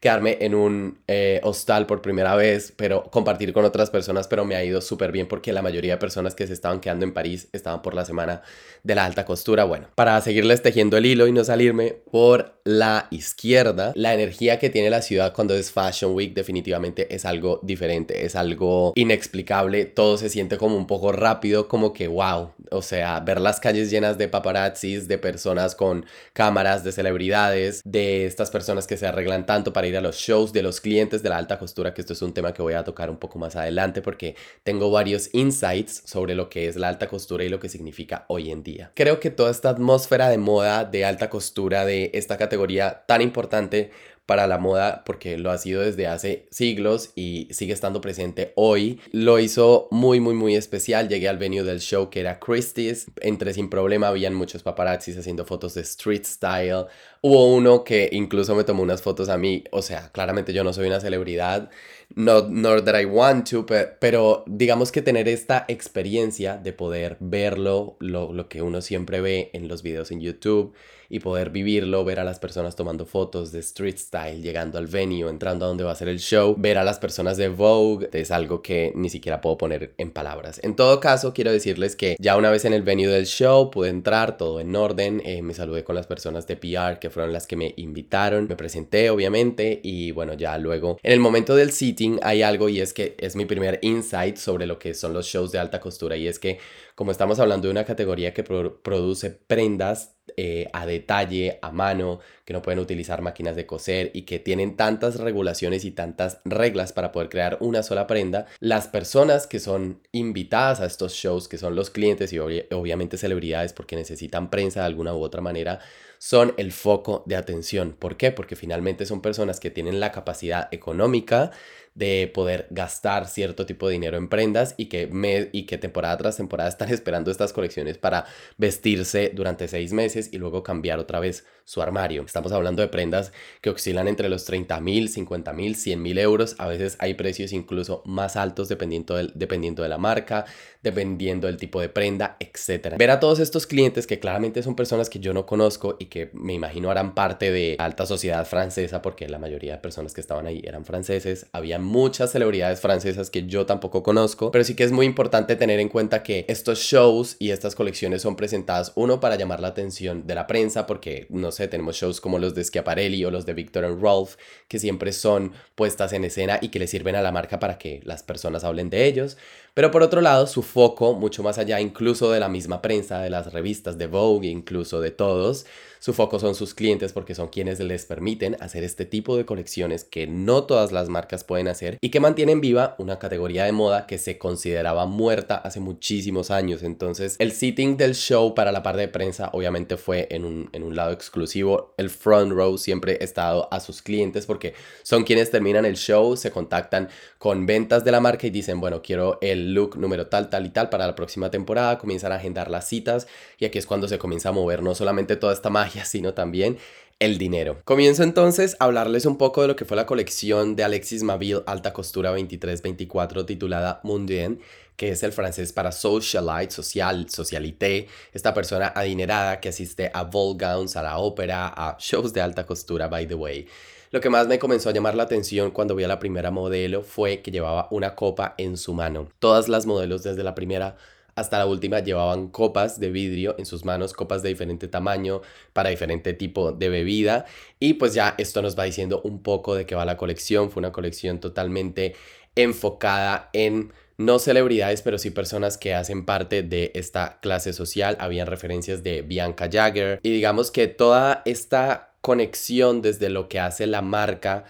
quedarme 0.00 0.38
en 0.40 0.54
un 0.54 0.98
eh, 1.06 1.40
hostal 1.42 1.86
por 1.86 2.00
primera 2.00 2.34
vez, 2.34 2.72
pero 2.74 3.04
compartir 3.10 3.52
con 3.52 3.66
otras 3.66 3.90
personas, 3.90 4.26
pero 4.28 4.46
me 4.46 4.56
ha 4.56 4.64
ido 4.64 4.80
súper 4.80 5.12
bien 5.12 5.28
porque 5.28 5.52
la 5.52 5.60
mayoría 5.60 5.92
de 5.92 5.98
personas 5.98 6.34
que 6.34 6.46
se 6.46 6.54
estaban 6.54 6.80
quedando 6.80 7.04
en 7.04 7.12
París 7.12 7.48
estaban 7.52 7.82
por 7.82 7.94
la 7.94 8.06
semana 8.06 8.40
de 8.82 8.94
la 8.94 9.04
alta 9.04 9.26
costura. 9.26 9.64
Bueno, 9.64 9.88
para 9.94 10.18
seguirles 10.22 10.62
tejiendo 10.62 10.96
el 10.96 11.04
hilo 11.04 11.26
y 11.26 11.32
no 11.32 11.44
salirme 11.44 11.96
por 12.10 12.60
la 12.64 13.08
izquierda, 13.10 13.92
la 13.94 14.14
energía 14.14 14.58
que 14.58 14.70
tiene 14.70 14.88
la 14.88 15.02
ciudad 15.02 15.34
cuando 15.34 15.54
es 15.54 15.70
Fashion 15.70 16.14
Week 16.14 16.32
definitivamente 16.32 17.14
es 17.14 17.26
algo 17.26 17.60
diferente, 17.62 18.24
es 18.24 18.36
algo 18.36 18.92
inexplicable, 18.94 19.84
todo 19.84 20.16
se 20.16 20.30
siente 20.30 20.56
como 20.56 20.76
un 20.76 20.86
poco 20.86 21.12
rápido, 21.12 21.68
como 21.68 21.92
que 21.92 22.08
wow, 22.08 22.52
o 22.70 22.80
sea, 22.80 23.20
ver 23.20 23.38
las 23.40 23.60
calles 23.60 23.90
llenas 23.90 24.16
de 24.16 24.28
paparazzis, 24.28 25.08
de 25.08 25.18
personas 25.18 25.74
con 25.74 26.06
cámaras, 26.32 26.84
de 26.84 26.92
celebridades, 26.92 27.82
de 27.84 28.24
estas 28.24 28.50
personas 28.50 28.86
que 28.86 28.96
se 28.96 29.06
arreglan 29.06 29.44
tanto 29.44 29.74
para 29.74 29.89
ir 29.90 29.96
a 29.96 30.00
los 30.00 30.16
shows, 30.16 30.52
de 30.52 30.62
los 30.62 30.80
clientes 30.80 31.22
de 31.22 31.28
la 31.28 31.36
alta 31.36 31.58
costura, 31.58 31.92
que 31.92 32.00
esto 32.00 32.14
es 32.14 32.22
un 32.22 32.32
tema 32.32 32.54
que 32.54 32.62
voy 32.62 32.74
a 32.74 32.84
tocar 32.84 33.10
un 33.10 33.18
poco 33.18 33.38
más 33.38 33.56
adelante 33.56 34.02
porque 34.02 34.36
tengo 34.62 34.90
varios 34.90 35.30
insights 35.32 36.02
sobre 36.06 36.34
lo 36.34 36.48
que 36.48 36.68
es 36.68 36.76
la 36.76 36.88
alta 36.88 37.08
costura 37.08 37.44
y 37.44 37.48
lo 37.48 37.60
que 37.60 37.68
significa 37.68 38.24
hoy 38.28 38.50
en 38.50 38.62
día. 38.62 38.92
Creo 38.94 39.20
que 39.20 39.30
toda 39.30 39.50
esta 39.50 39.70
atmósfera 39.70 40.28
de 40.28 40.38
moda, 40.38 40.84
de 40.84 41.04
alta 41.04 41.28
costura, 41.30 41.84
de 41.84 42.10
esta 42.14 42.36
categoría 42.36 43.04
tan 43.06 43.22
importante 43.22 43.90
para 44.30 44.46
la 44.46 44.58
moda 44.58 45.02
porque 45.04 45.38
lo 45.38 45.50
ha 45.50 45.58
sido 45.58 45.82
desde 45.82 46.06
hace 46.06 46.46
siglos 46.52 47.10
y 47.16 47.48
sigue 47.50 47.72
estando 47.72 48.00
presente 48.00 48.52
hoy. 48.54 49.00
Lo 49.10 49.40
hizo 49.40 49.88
muy 49.90 50.20
muy 50.20 50.34
muy 50.34 50.54
especial. 50.54 51.08
Llegué 51.08 51.28
al 51.28 51.36
venue 51.36 51.64
del 51.64 51.80
show 51.80 52.10
que 52.10 52.20
era 52.20 52.38
Christie's. 52.38 53.08
Entré 53.22 53.52
sin 53.54 53.68
problema, 53.68 54.06
habían 54.06 54.34
muchos 54.34 54.62
paparazzis 54.62 55.18
haciendo 55.18 55.44
fotos 55.44 55.74
de 55.74 55.80
street 55.80 56.22
style. 56.24 56.86
Hubo 57.22 57.54
uno 57.54 57.84
que 57.84 58.08
incluso 58.12 58.54
me 58.54 58.64
tomó 58.64 58.82
unas 58.82 59.02
fotos 59.02 59.28
a 59.28 59.36
mí. 59.36 59.64
O 59.72 59.82
sea, 59.82 60.10
claramente 60.10 60.54
yo 60.54 60.64
no 60.64 60.72
soy 60.72 60.86
una 60.86 61.00
celebridad. 61.00 61.70
No, 62.14 62.48
nor 62.48 62.82
that 62.84 62.98
I 62.98 63.04
want 63.04 63.50
to, 63.50 63.66
pero, 63.66 64.42
digamos 64.46 64.90
que 64.90 65.00
tener 65.02 65.28
esta 65.28 65.64
experiencia 65.68 66.56
de 66.56 66.72
poder 66.72 67.16
verlo, 67.20 67.96
lo, 68.00 68.32
lo 68.32 68.48
que 68.48 68.62
uno 68.62 68.80
siempre 68.80 69.20
ve 69.20 69.50
en 69.52 69.68
los 69.68 69.82
videos 69.82 70.10
en 70.10 70.20
YouTube 70.20 70.74
y 71.10 71.18
poder 71.18 71.50
vivirlo, 71.50 72.04
ver 72.04 72.20
a 72.20 72.24
las 72.24 72.38
personas 72.38 72.76
tomando 72.76 73.04
fotos 73.04 73.50
de 73.50 73.58
street 73.58 73.98
style, 73.98 74.40
llegando 74.40 74.78
al 74.78 74.86
venue, 74.86 75.28
entrando 75.28 75.64
a 75.64 75.68
donde 75.68 75.82
va 75.82 75.90
a 75.90 75.96
ser 75.96 76.08
el 76.08 76.20
show, 76.20 76.54
ver 76.56 76.78
a 76.78 76.84
las 76.84 77.00
personas 77.00 77.36
de 77.36 77.48
Vogue, 77.48 78.08
es 78.12 78.30
algo 78.30 78.62
que 78.62 78.92
ni 78.94 79.10
siquiera 79.10 79.40
puedo 79.40 79.58
poner 79.58 79.92
en 79.98 80.12
palabras. 80.12 80.60
En 80.62 80.76
todo 80.76 81.00
caso, 81.00 81.34
quiero 81.34 81.50
decirles 81.50 81.96
que 81.96 82.16
ya 82.20 82.36
una 82.36 82.50
vez 82.50 82.64
en 82.64 82.72
el 82.72 82.82
venue 82.82 83.08
del 83.08 83.26
show 83.26 83.72
pude 83.72 83.88
entrar, 83.88 84.36
todo 84.36 84.60
en 84.60 84.74
orden, 84.76 85.20
eh, 85.24 85.42
me 85.42 85.52
saludé 85.52 85.82
con 85.82 85.96
las 85.96 86.06
personas 86.06 86.46
de 86.46 86.56
PR 86.56 87.00
que 87.00 87.09
fueron 87.10 87.32
las 87.32 87.46
que 87.46 87.56
me 87.56 87.74
invitaron, 87.76 88.46
me 88.48 88.56
presenté 88.56 89.10
obviamente 89.10 89.80
y 89.82 90.10
bueno, 90.12 90.34
ya 90.34 90.56
luego 90.58 90.98
en 91.02 91.12
el 91.12 91.20
momento 91.20 91.54
del 91.54 91.72
seating 91.72 92.18
hay 92.22 92.42
algo 92.42 92.68
y 92.68 92.80
es 92.80 92.92
que 92.92 93.16
es 93.18 93.36
mi 93.36 93.44
primer 93.44 93.78
insight 93.82 94.36
sobre 94.36 94.66
lo 94.66 94.78
que 94.78 94.94
son 94.94 95.12
los 95.12 95.26
shows 95.26 95.52
de 95.52 95.58
alta 95.58 95.80
costura 95.80 96.16
y 96.16 96.26
es 96.26 96.38
que 96.38 96.58
como 96.94 97.10
estamos 97.10 97.40
hablando 97.40 97.68
de 97.68 97.72
una 97.72 97.84
categoría 97.84 98.34
que 98.34 98.42
produce 98.42 99.30
prendas 99.30 100.16
eh, 100.36 100.68
a 100.72 100.86
detalle, 100.86 101.58
a 101.62 101.70
mano, 101.70 102.20
que 102.44 102.52
no 102.52 102.62
pueden 102.62 102.80
utilizar 102.80 103.22
máquinas 103.22 103.56
de 103.56 103.66
coser 103.66 104.10
y 104.14 104.22
que 104.22 104.38
tienen 104.38 104.76
tantas 104.76 105.20
regulaciones 105.20 105.84
y 105.84 105.90
tantas 105.90 106.38
reglas 106.44 106.92
para 106.92 107.12
poder 107.12 107.28
crear 107.28 107.58
una 107.60 107.82
sola 107.82 108.06
prenda, 108.06 108.46
las 108.58 108.88
personas 108.88 109.46
que 109.46 109.60
son 109.60 110.00
invitadas 110.12 110.80
a 110.80 110.86
estos 110.86 111.14
shows, 111.14 111.48
que 111.48 111.58
son 111.58 111.76
los 111.76 111.90
clientes 111.90 112.32
y 112.32 112.38
obviamente 112.38 113.16
celebridades 113.16 113.72
porque 113.72 113.96
necesitan 113.96 114.50
prensa 114.50 114.80
de 114.80 114.86
alguna 114.86 115.14
u 115.14 115.22
otra 115.22 115.40
manera, 115.40 115.80
son 116.18 116.52
el 116.58 116.70
foco 116.70 117.22
de 117.26 117.36
atención. 117.36 117.96
¿Por 117.98 118.18
qué? 118.18 118.30
Porque 118.30 118.54
finalmente 118.54 119.06
son 119.06 119.22
personas 119.22 119.58
que 119.58 119.70
tienen 119.70 120.00
la 120.00 120.12
capacidad 120.12 120.68
económica 120.70 121.50
de 121.94 122.30
poder 122.32 122.66
gastar 122.70 123.26
cierto 123.28 123.66
tipo 123.66 123.86
de 123.88 123.94
dinero 123.94 124.16
en 124.16 124.28
prendas 124.28 124.74
y 124.76 124.86
que, 124.86 125.06
me, 125.08 125.48
y 125.52 125.66
que 125.66 125.78
temporada 125.78 126.16
tras 126.16 126.36
temporada 126.36 126.68
están 126.70 126.90
esperando 126.90 127.30
estas 127.30 127.52
colecciones 127.52 127.98
para 127.98 128.26
vestirse 128.56 129.32
durante 129.34 129.68
seis 129.68 129.92
meses 129.92 130.30
y 130.32 130.38
luego 130.38 130.62
cambiar 130.62 130.98
otra 130.98 131.20
vez 131.20 131.44
su 131.70 131.80
armario. 131.80 132.24
Estamos 132.26 132.50
hablando 132.50 132.82
de 132.82 132.88
prendas 132.88 133.30
que 133.60 133.70
oscilan 133.70 134.08
entre 134.08 134.28
los 134.28 134.44
30 134.44 134.80
mil, 134.80 135.08
50 135.08 135.52
mil, 135.52 135.76
100 135.76 136.02
mil 136.02 136.18
euros. 136.18 136.56
A 136.58 136.66
veces 136.66 136.96
hay 136.98 137.14
precios 137.14 137.52
incluso 137.52 138.02
más 138.06 138.34
altos 138.34 138.68
dependiendo, 138.68 139.14
dependiendo 139.34 139.84
de 139.84 139.88
la 139.88 139.96
marca, 139.96 140.46
dependiendo 140.82 141.46
del 141.46 141.58
tipo 141.58 141.80
de 141.80 141.88
prenda, 141.88 142.36
etc. 142.40 142.96
Ver 142.98 143.12
a 143.12 143.20
todos 143.20 143.38
estos 143.38 143.68
clientes 143.68 144.08
que 144.08 144.18
claramente 144.18 144.64
son 144.64 144.74
personas 144.74 145.08
que 145.08 145.20
yo 145.20 145.32
no 145.32 145.46
conozco 145.46 145.94
y 146.00 146.06
que 146.06 146.30
me 146.32 146.54
imagino 146.54 146.90
harán 146.90 147.14
parte 147.14 147.52
de 147.52 147.76
alta 147.78 148.04
sociedad 148.04 148.44
francesa 148.46 149.00
porque 149.00 149.28
la 149.28 149.38
mayoría 149.38 149.74
de 149.74 149.78
personas 149.78 150.12
que 150.12 150.20
estaban 150.20 150.48
ahí 150.48 150.62
eran 150.64 150.84
franceses. 150.84 151.46
Había 151.52 151.78
muchas 151.78 152.32
celebridades 152.32 152.80
francesas 152.80 153.30
que 153.30 153.46
yo 153.46 153.64
tampoco 153.64 154.02
conozco, 154.02 154.50
pero 154.50 154.64
sí 154.64 154.74
que 154.74 154.82
es 154.82 154.90
muy 154.90 155.06
importante 155.06 155.54
tener 155.54 155.78
en 155.78 155.88
cuenta 155.88 156.24
que 156.24 156.46
estos 156.48 156.80
shows 156.80 157.36
y 157.38 157.52
estas 157.52 157.76
colecciones 157.76 158.22
son 158.22 158.34
presentadas 158.34 158.90
uno 158.96 159.20
para 159.20 159.36
llamar 159.36 159.60
la 159.60 159.68
atención 159.68 160.26
de 160.26 160.34
la 160.34 160.48
prensa 160.48 160.88
porque 160.88 161.28
no 161.30 161.52
tenemos 161.68 161.96
shows 161.96 162.20
como 162.20 162.38
los 162.38 162.54
de 162.54 162.64
Schiaparelli 162.64 163.24
o 163.24 163.30
los 163.30 163.46
de 163.46 163.54
Victor 163.54 163.84
and 163.84 164.00
Rolf, 164.00 164.36
que 164.68 164.78
siempre 164.78 165.12
son 165.12 165.52
puestas 165.74 166.12
en 166.12 166.24
escena 166.24 166.58
y 166.60 166.68
que 166.68 166.78
le 166.78 166.86
sirven 166.86 167.16
a 167.16 167.22
la 167.22 167.32
marca 167.32 167.58
para 167.58 167.78
que 167.78 168.00
las 168.04 168.22
personas 168.22 168.64
hablen 168.64 168.90
de 168.90 169.06
ellos. 169.06 169.36
Pero 169.74 169.90
por 169.90 170.02
otro 170.02 170.20
lado, 170.20 170.46
su 170.46 170.62
foco, 170.62 171.14
mucho 171.14 171.42
más 171.42 171.58
allá 171.58 171.80
incluso 171.80 172.30
de 172.32 172.40
la 172.40 172.48
misma 172.48 172.82
prensa, 172.82 173.20
de 173.20 173.30
las 173.30 173.52
revistas 173.52 173.98
de 173.98 174.06
Vogue, 174.06 174.48
incluso 174.48 175.00
de 175.00 175.10
todos, 175.10 175.66
su 176.00 176.14
foco 176.14 176.38
son 176.38 176.54
sus 176.54 176.72
clientes 176.72 177.12
porque 177.12 177.34
son 177.34 177.48
quienes 177.48 177.78
les 177.78 178.06
permiten 178.06 178.56
hacer 178.60 178.84
este 178.84 179.04
tipo 179.04 179.36
de 179.36 179.44
colecciones 179.44 180.02
que 180.02 180.26
no 180.26 180.64
todas 180.64 180.92
las 180.92 181.10
marcas 181.10 181.44
pueden 181.44 181.68
hacer 181.68 181.98
y 182.00 182.08
que 182.08 182.20
mantienen 182.20 182.62
viva 182.62 182.94
una 182.98 183.18
categoría 183.18 183.66
de 183.66 183.72
moda 183.72 184.06
que 184.06 184.16
se 184.16 184.38
consideraba 184.38 185.04
muerta 185.04 185.56
hace 185.56 185.78
muchísimos 185.78 186.50
años. 186.50 186.82
Entonces, 186.82 187.36
el 187.38 187.52
sitting 187.52 187.98
del 187.98 188.14
show 188.14 188.54
para 188.54 188.72
la 188.72 188.82
parte 188.82 189.02
de 189.02 189.08
prensa 189.08 189.50
obviamente 189.52 189.98
fue 189.98 190.26
en 190.30 190.46
un, 190.46 190.70
en 190.72 190.84
un 190.84 190.96
lado 190.96 191.12
exclusivo. 191.12 191.94
El 191.98 192.08
front 192.08 192.52
row 192.52 192.78
siempre 192.78 193.18
ha 193.20 193.24
estado 193.24 193.68
a 193.70 193.78
sus 193.78 194.00
clientes 194.00 194.46
porque 194.46 194.72
son 195.02 195.24
quienes 195.24 195.50
terminan 195.50 195.84
el 195.84 195.96
show, 195.96 196.34
se 196.34 196.50
contactan 196.50 197.10
con 197.36 197.66
ventas 197.66 198.04
de 198.04 198.12
la 198.12 198.20
marca 198.20 198.46
y 198.46 198.50
dicen, 198.50 198.80
bueno, 198.80 199.02
quiero 199.02 199.38
el 199.42 199.74
look 199.74 199.98
número 199.98 200.28
tal, 200.28 200.48
tal 200.48 200.64
y 200.64 200.70
tal 200.70 200.88
para 200.88 201.06
la 201.06 201.14
próxima 201.14 201.50
temporada, 201.50 201.98
comienzan 201.98 202.32
a 202.32 202.36
agendar 202.36 202.70
las 202.70 202.88
citas 202.88 203.26
y 203.58 203.66
aquí 203.66 203.78
es 203.78 203.84
cuando 203.84 204.08
se 204.08 204.18
comienza 204.18 204.48
a 204.48 204.52
mover 204.52 204.82
no 204.82 204.94
solamente 204.94 205.36
toda 205.36 205.52
esta 205.52 205.68
magia, 205.68 205.89
sino 206.04 206.34
también 206.34 206.78
el 207.20 207.36
dinero. 207.36 207.78
Comienzo 207.84 208.22
entonces 208.22 208.76
a 208.78 208.86
hablarles 208.86 209.26
un 209.26 209.36
poco 209.36 209.62
de 209.62 209.68
lo 209.68 209.76
que 209.76 209.84
fue 209.84 209.96
la 209.96 210.06
colección 210.06 210.74
de 210.74 210.84
Alexis 210.84 211.22
Maville 211.22 211.62
Alta 211.66 211.92
Costura 211.92 212.34
23-24 212.34 213.44
titulada 213.44 214.00
Mundien, 214.02 214.60
que 214.96 215.10
es 215.10 215.22
el 215.22 215.32
francés 215.32 215.72
para 215.72 215.92
socialite, 215.92 216.70
social, 216.70 217.28
socialité, 217.28 218.08
esta 218.32 218.54
persona 218.54 218.92
adinerada 218.94 219.60
que 219.60 219.68
asiste 219.68 220.10
a 220.12 220.24
ball 220.24 220.56
gowns, 220.58 220.96
a 220.96 221.02
la 221.02 221.18
ópera, 221.18 221.68
a 221.68 221.96
shows 221.98 222.32
de 222.32 222.40
alta 222.40 222.64
costura, 222.66 223.08
by 223.08 223.26
the 223.26 223.34
way. 223.34 223.66
Lo 224.12 224.20
que 224.20 224.28
más 224.28 224.48
me 224.48 224.58
comenzó 224.58 224.88
a 224.88 224.92
llamar 224.92 225.14
la 225.14 225.22
atención 225.22 225.70
cuando 225.70 225.94
vi 225.94 226.04
a 226.04 226.08
la 226.08 226.18
primera 226.18 226.50
modelo 226.50 227.02
fue 227.02 227.42
que 227.42 227.50
llevaba 227.50 227.86
una 227.90 228.14
copa 228.14 228.54
en 228.58 228.76
su 228.76 228.92
mano. 228.92 229.28
Todas 229.38 229.68
las 229.68 229.86
modelos 229.86 230.22
desde 230.22 230.42
la 230.42 230.54
primera 230.54 230.96
hasta 231.40 231.58
la 231.58 231.66
última 231.66 232.00
llevaban 232.00 232.48
copas 232.48 233.00
de 233.00 233.10
vidrio 233.10 233.54
en 233.58 233.66
sus 233.66 233.84
manos, 233.84 234.12
copas 234.12 234.42
de 234.42 234.50
diferente 234.50 234.88
tamaño 234.88 235.40
para 235.72 235.90
diferente 235.90 236.34
tipo 236.34 236.72
de 236.72 236.88
bebida. 236.88 237.46
Y 237.78 237.94
pues 237.94 238.14
ya 238.14 238.34
esto 238.38 238.62
nos 238.62 238.78
va 238.78 238.84
diciendo 238.84 239.20
un 239.24 239.42
poco 239.42 239.74
de 239.74 239.86
qué 239.86 239.94
va 239.94 240.04
la 240.04 240.16
colección. 240.16 240.70
Fue 240.70 240.80
una 240.80 240.92
colección 240.92 241.40
totalmente 241.40 242.14
enfocada 242.54 243.50
en 243.52 243.92
no 244.18 244.38
celebridades, 244.38 245.00
pero 245.00 245.16
sí 245.16 245.30
personas 245.30 245.78
que 245.78 245.94
hacen 245.94 246.26
parte 246.26 246.62
de 246.62 246.92
esta 246.94 247.38
clase 247.40 247.72
social. 247.72 248.16
Habían 248.20 248.46
referencias 248.46 249.02
de 249.02 249.22
Bianca 249.22 249.68
Jagger 249.72 250.20
y 250.22 250.30
digamos 250.30 250.70
que 250.70 250.88
toda 250.88 251.42
esta 251.46 252.12
conexión 252.20 253.00
desde 253.00 253.30
lo 253.30 253.48
que 253.48 253.60
hace 253.60 253.86
la 253.86 254.02
marca 254.02 254.64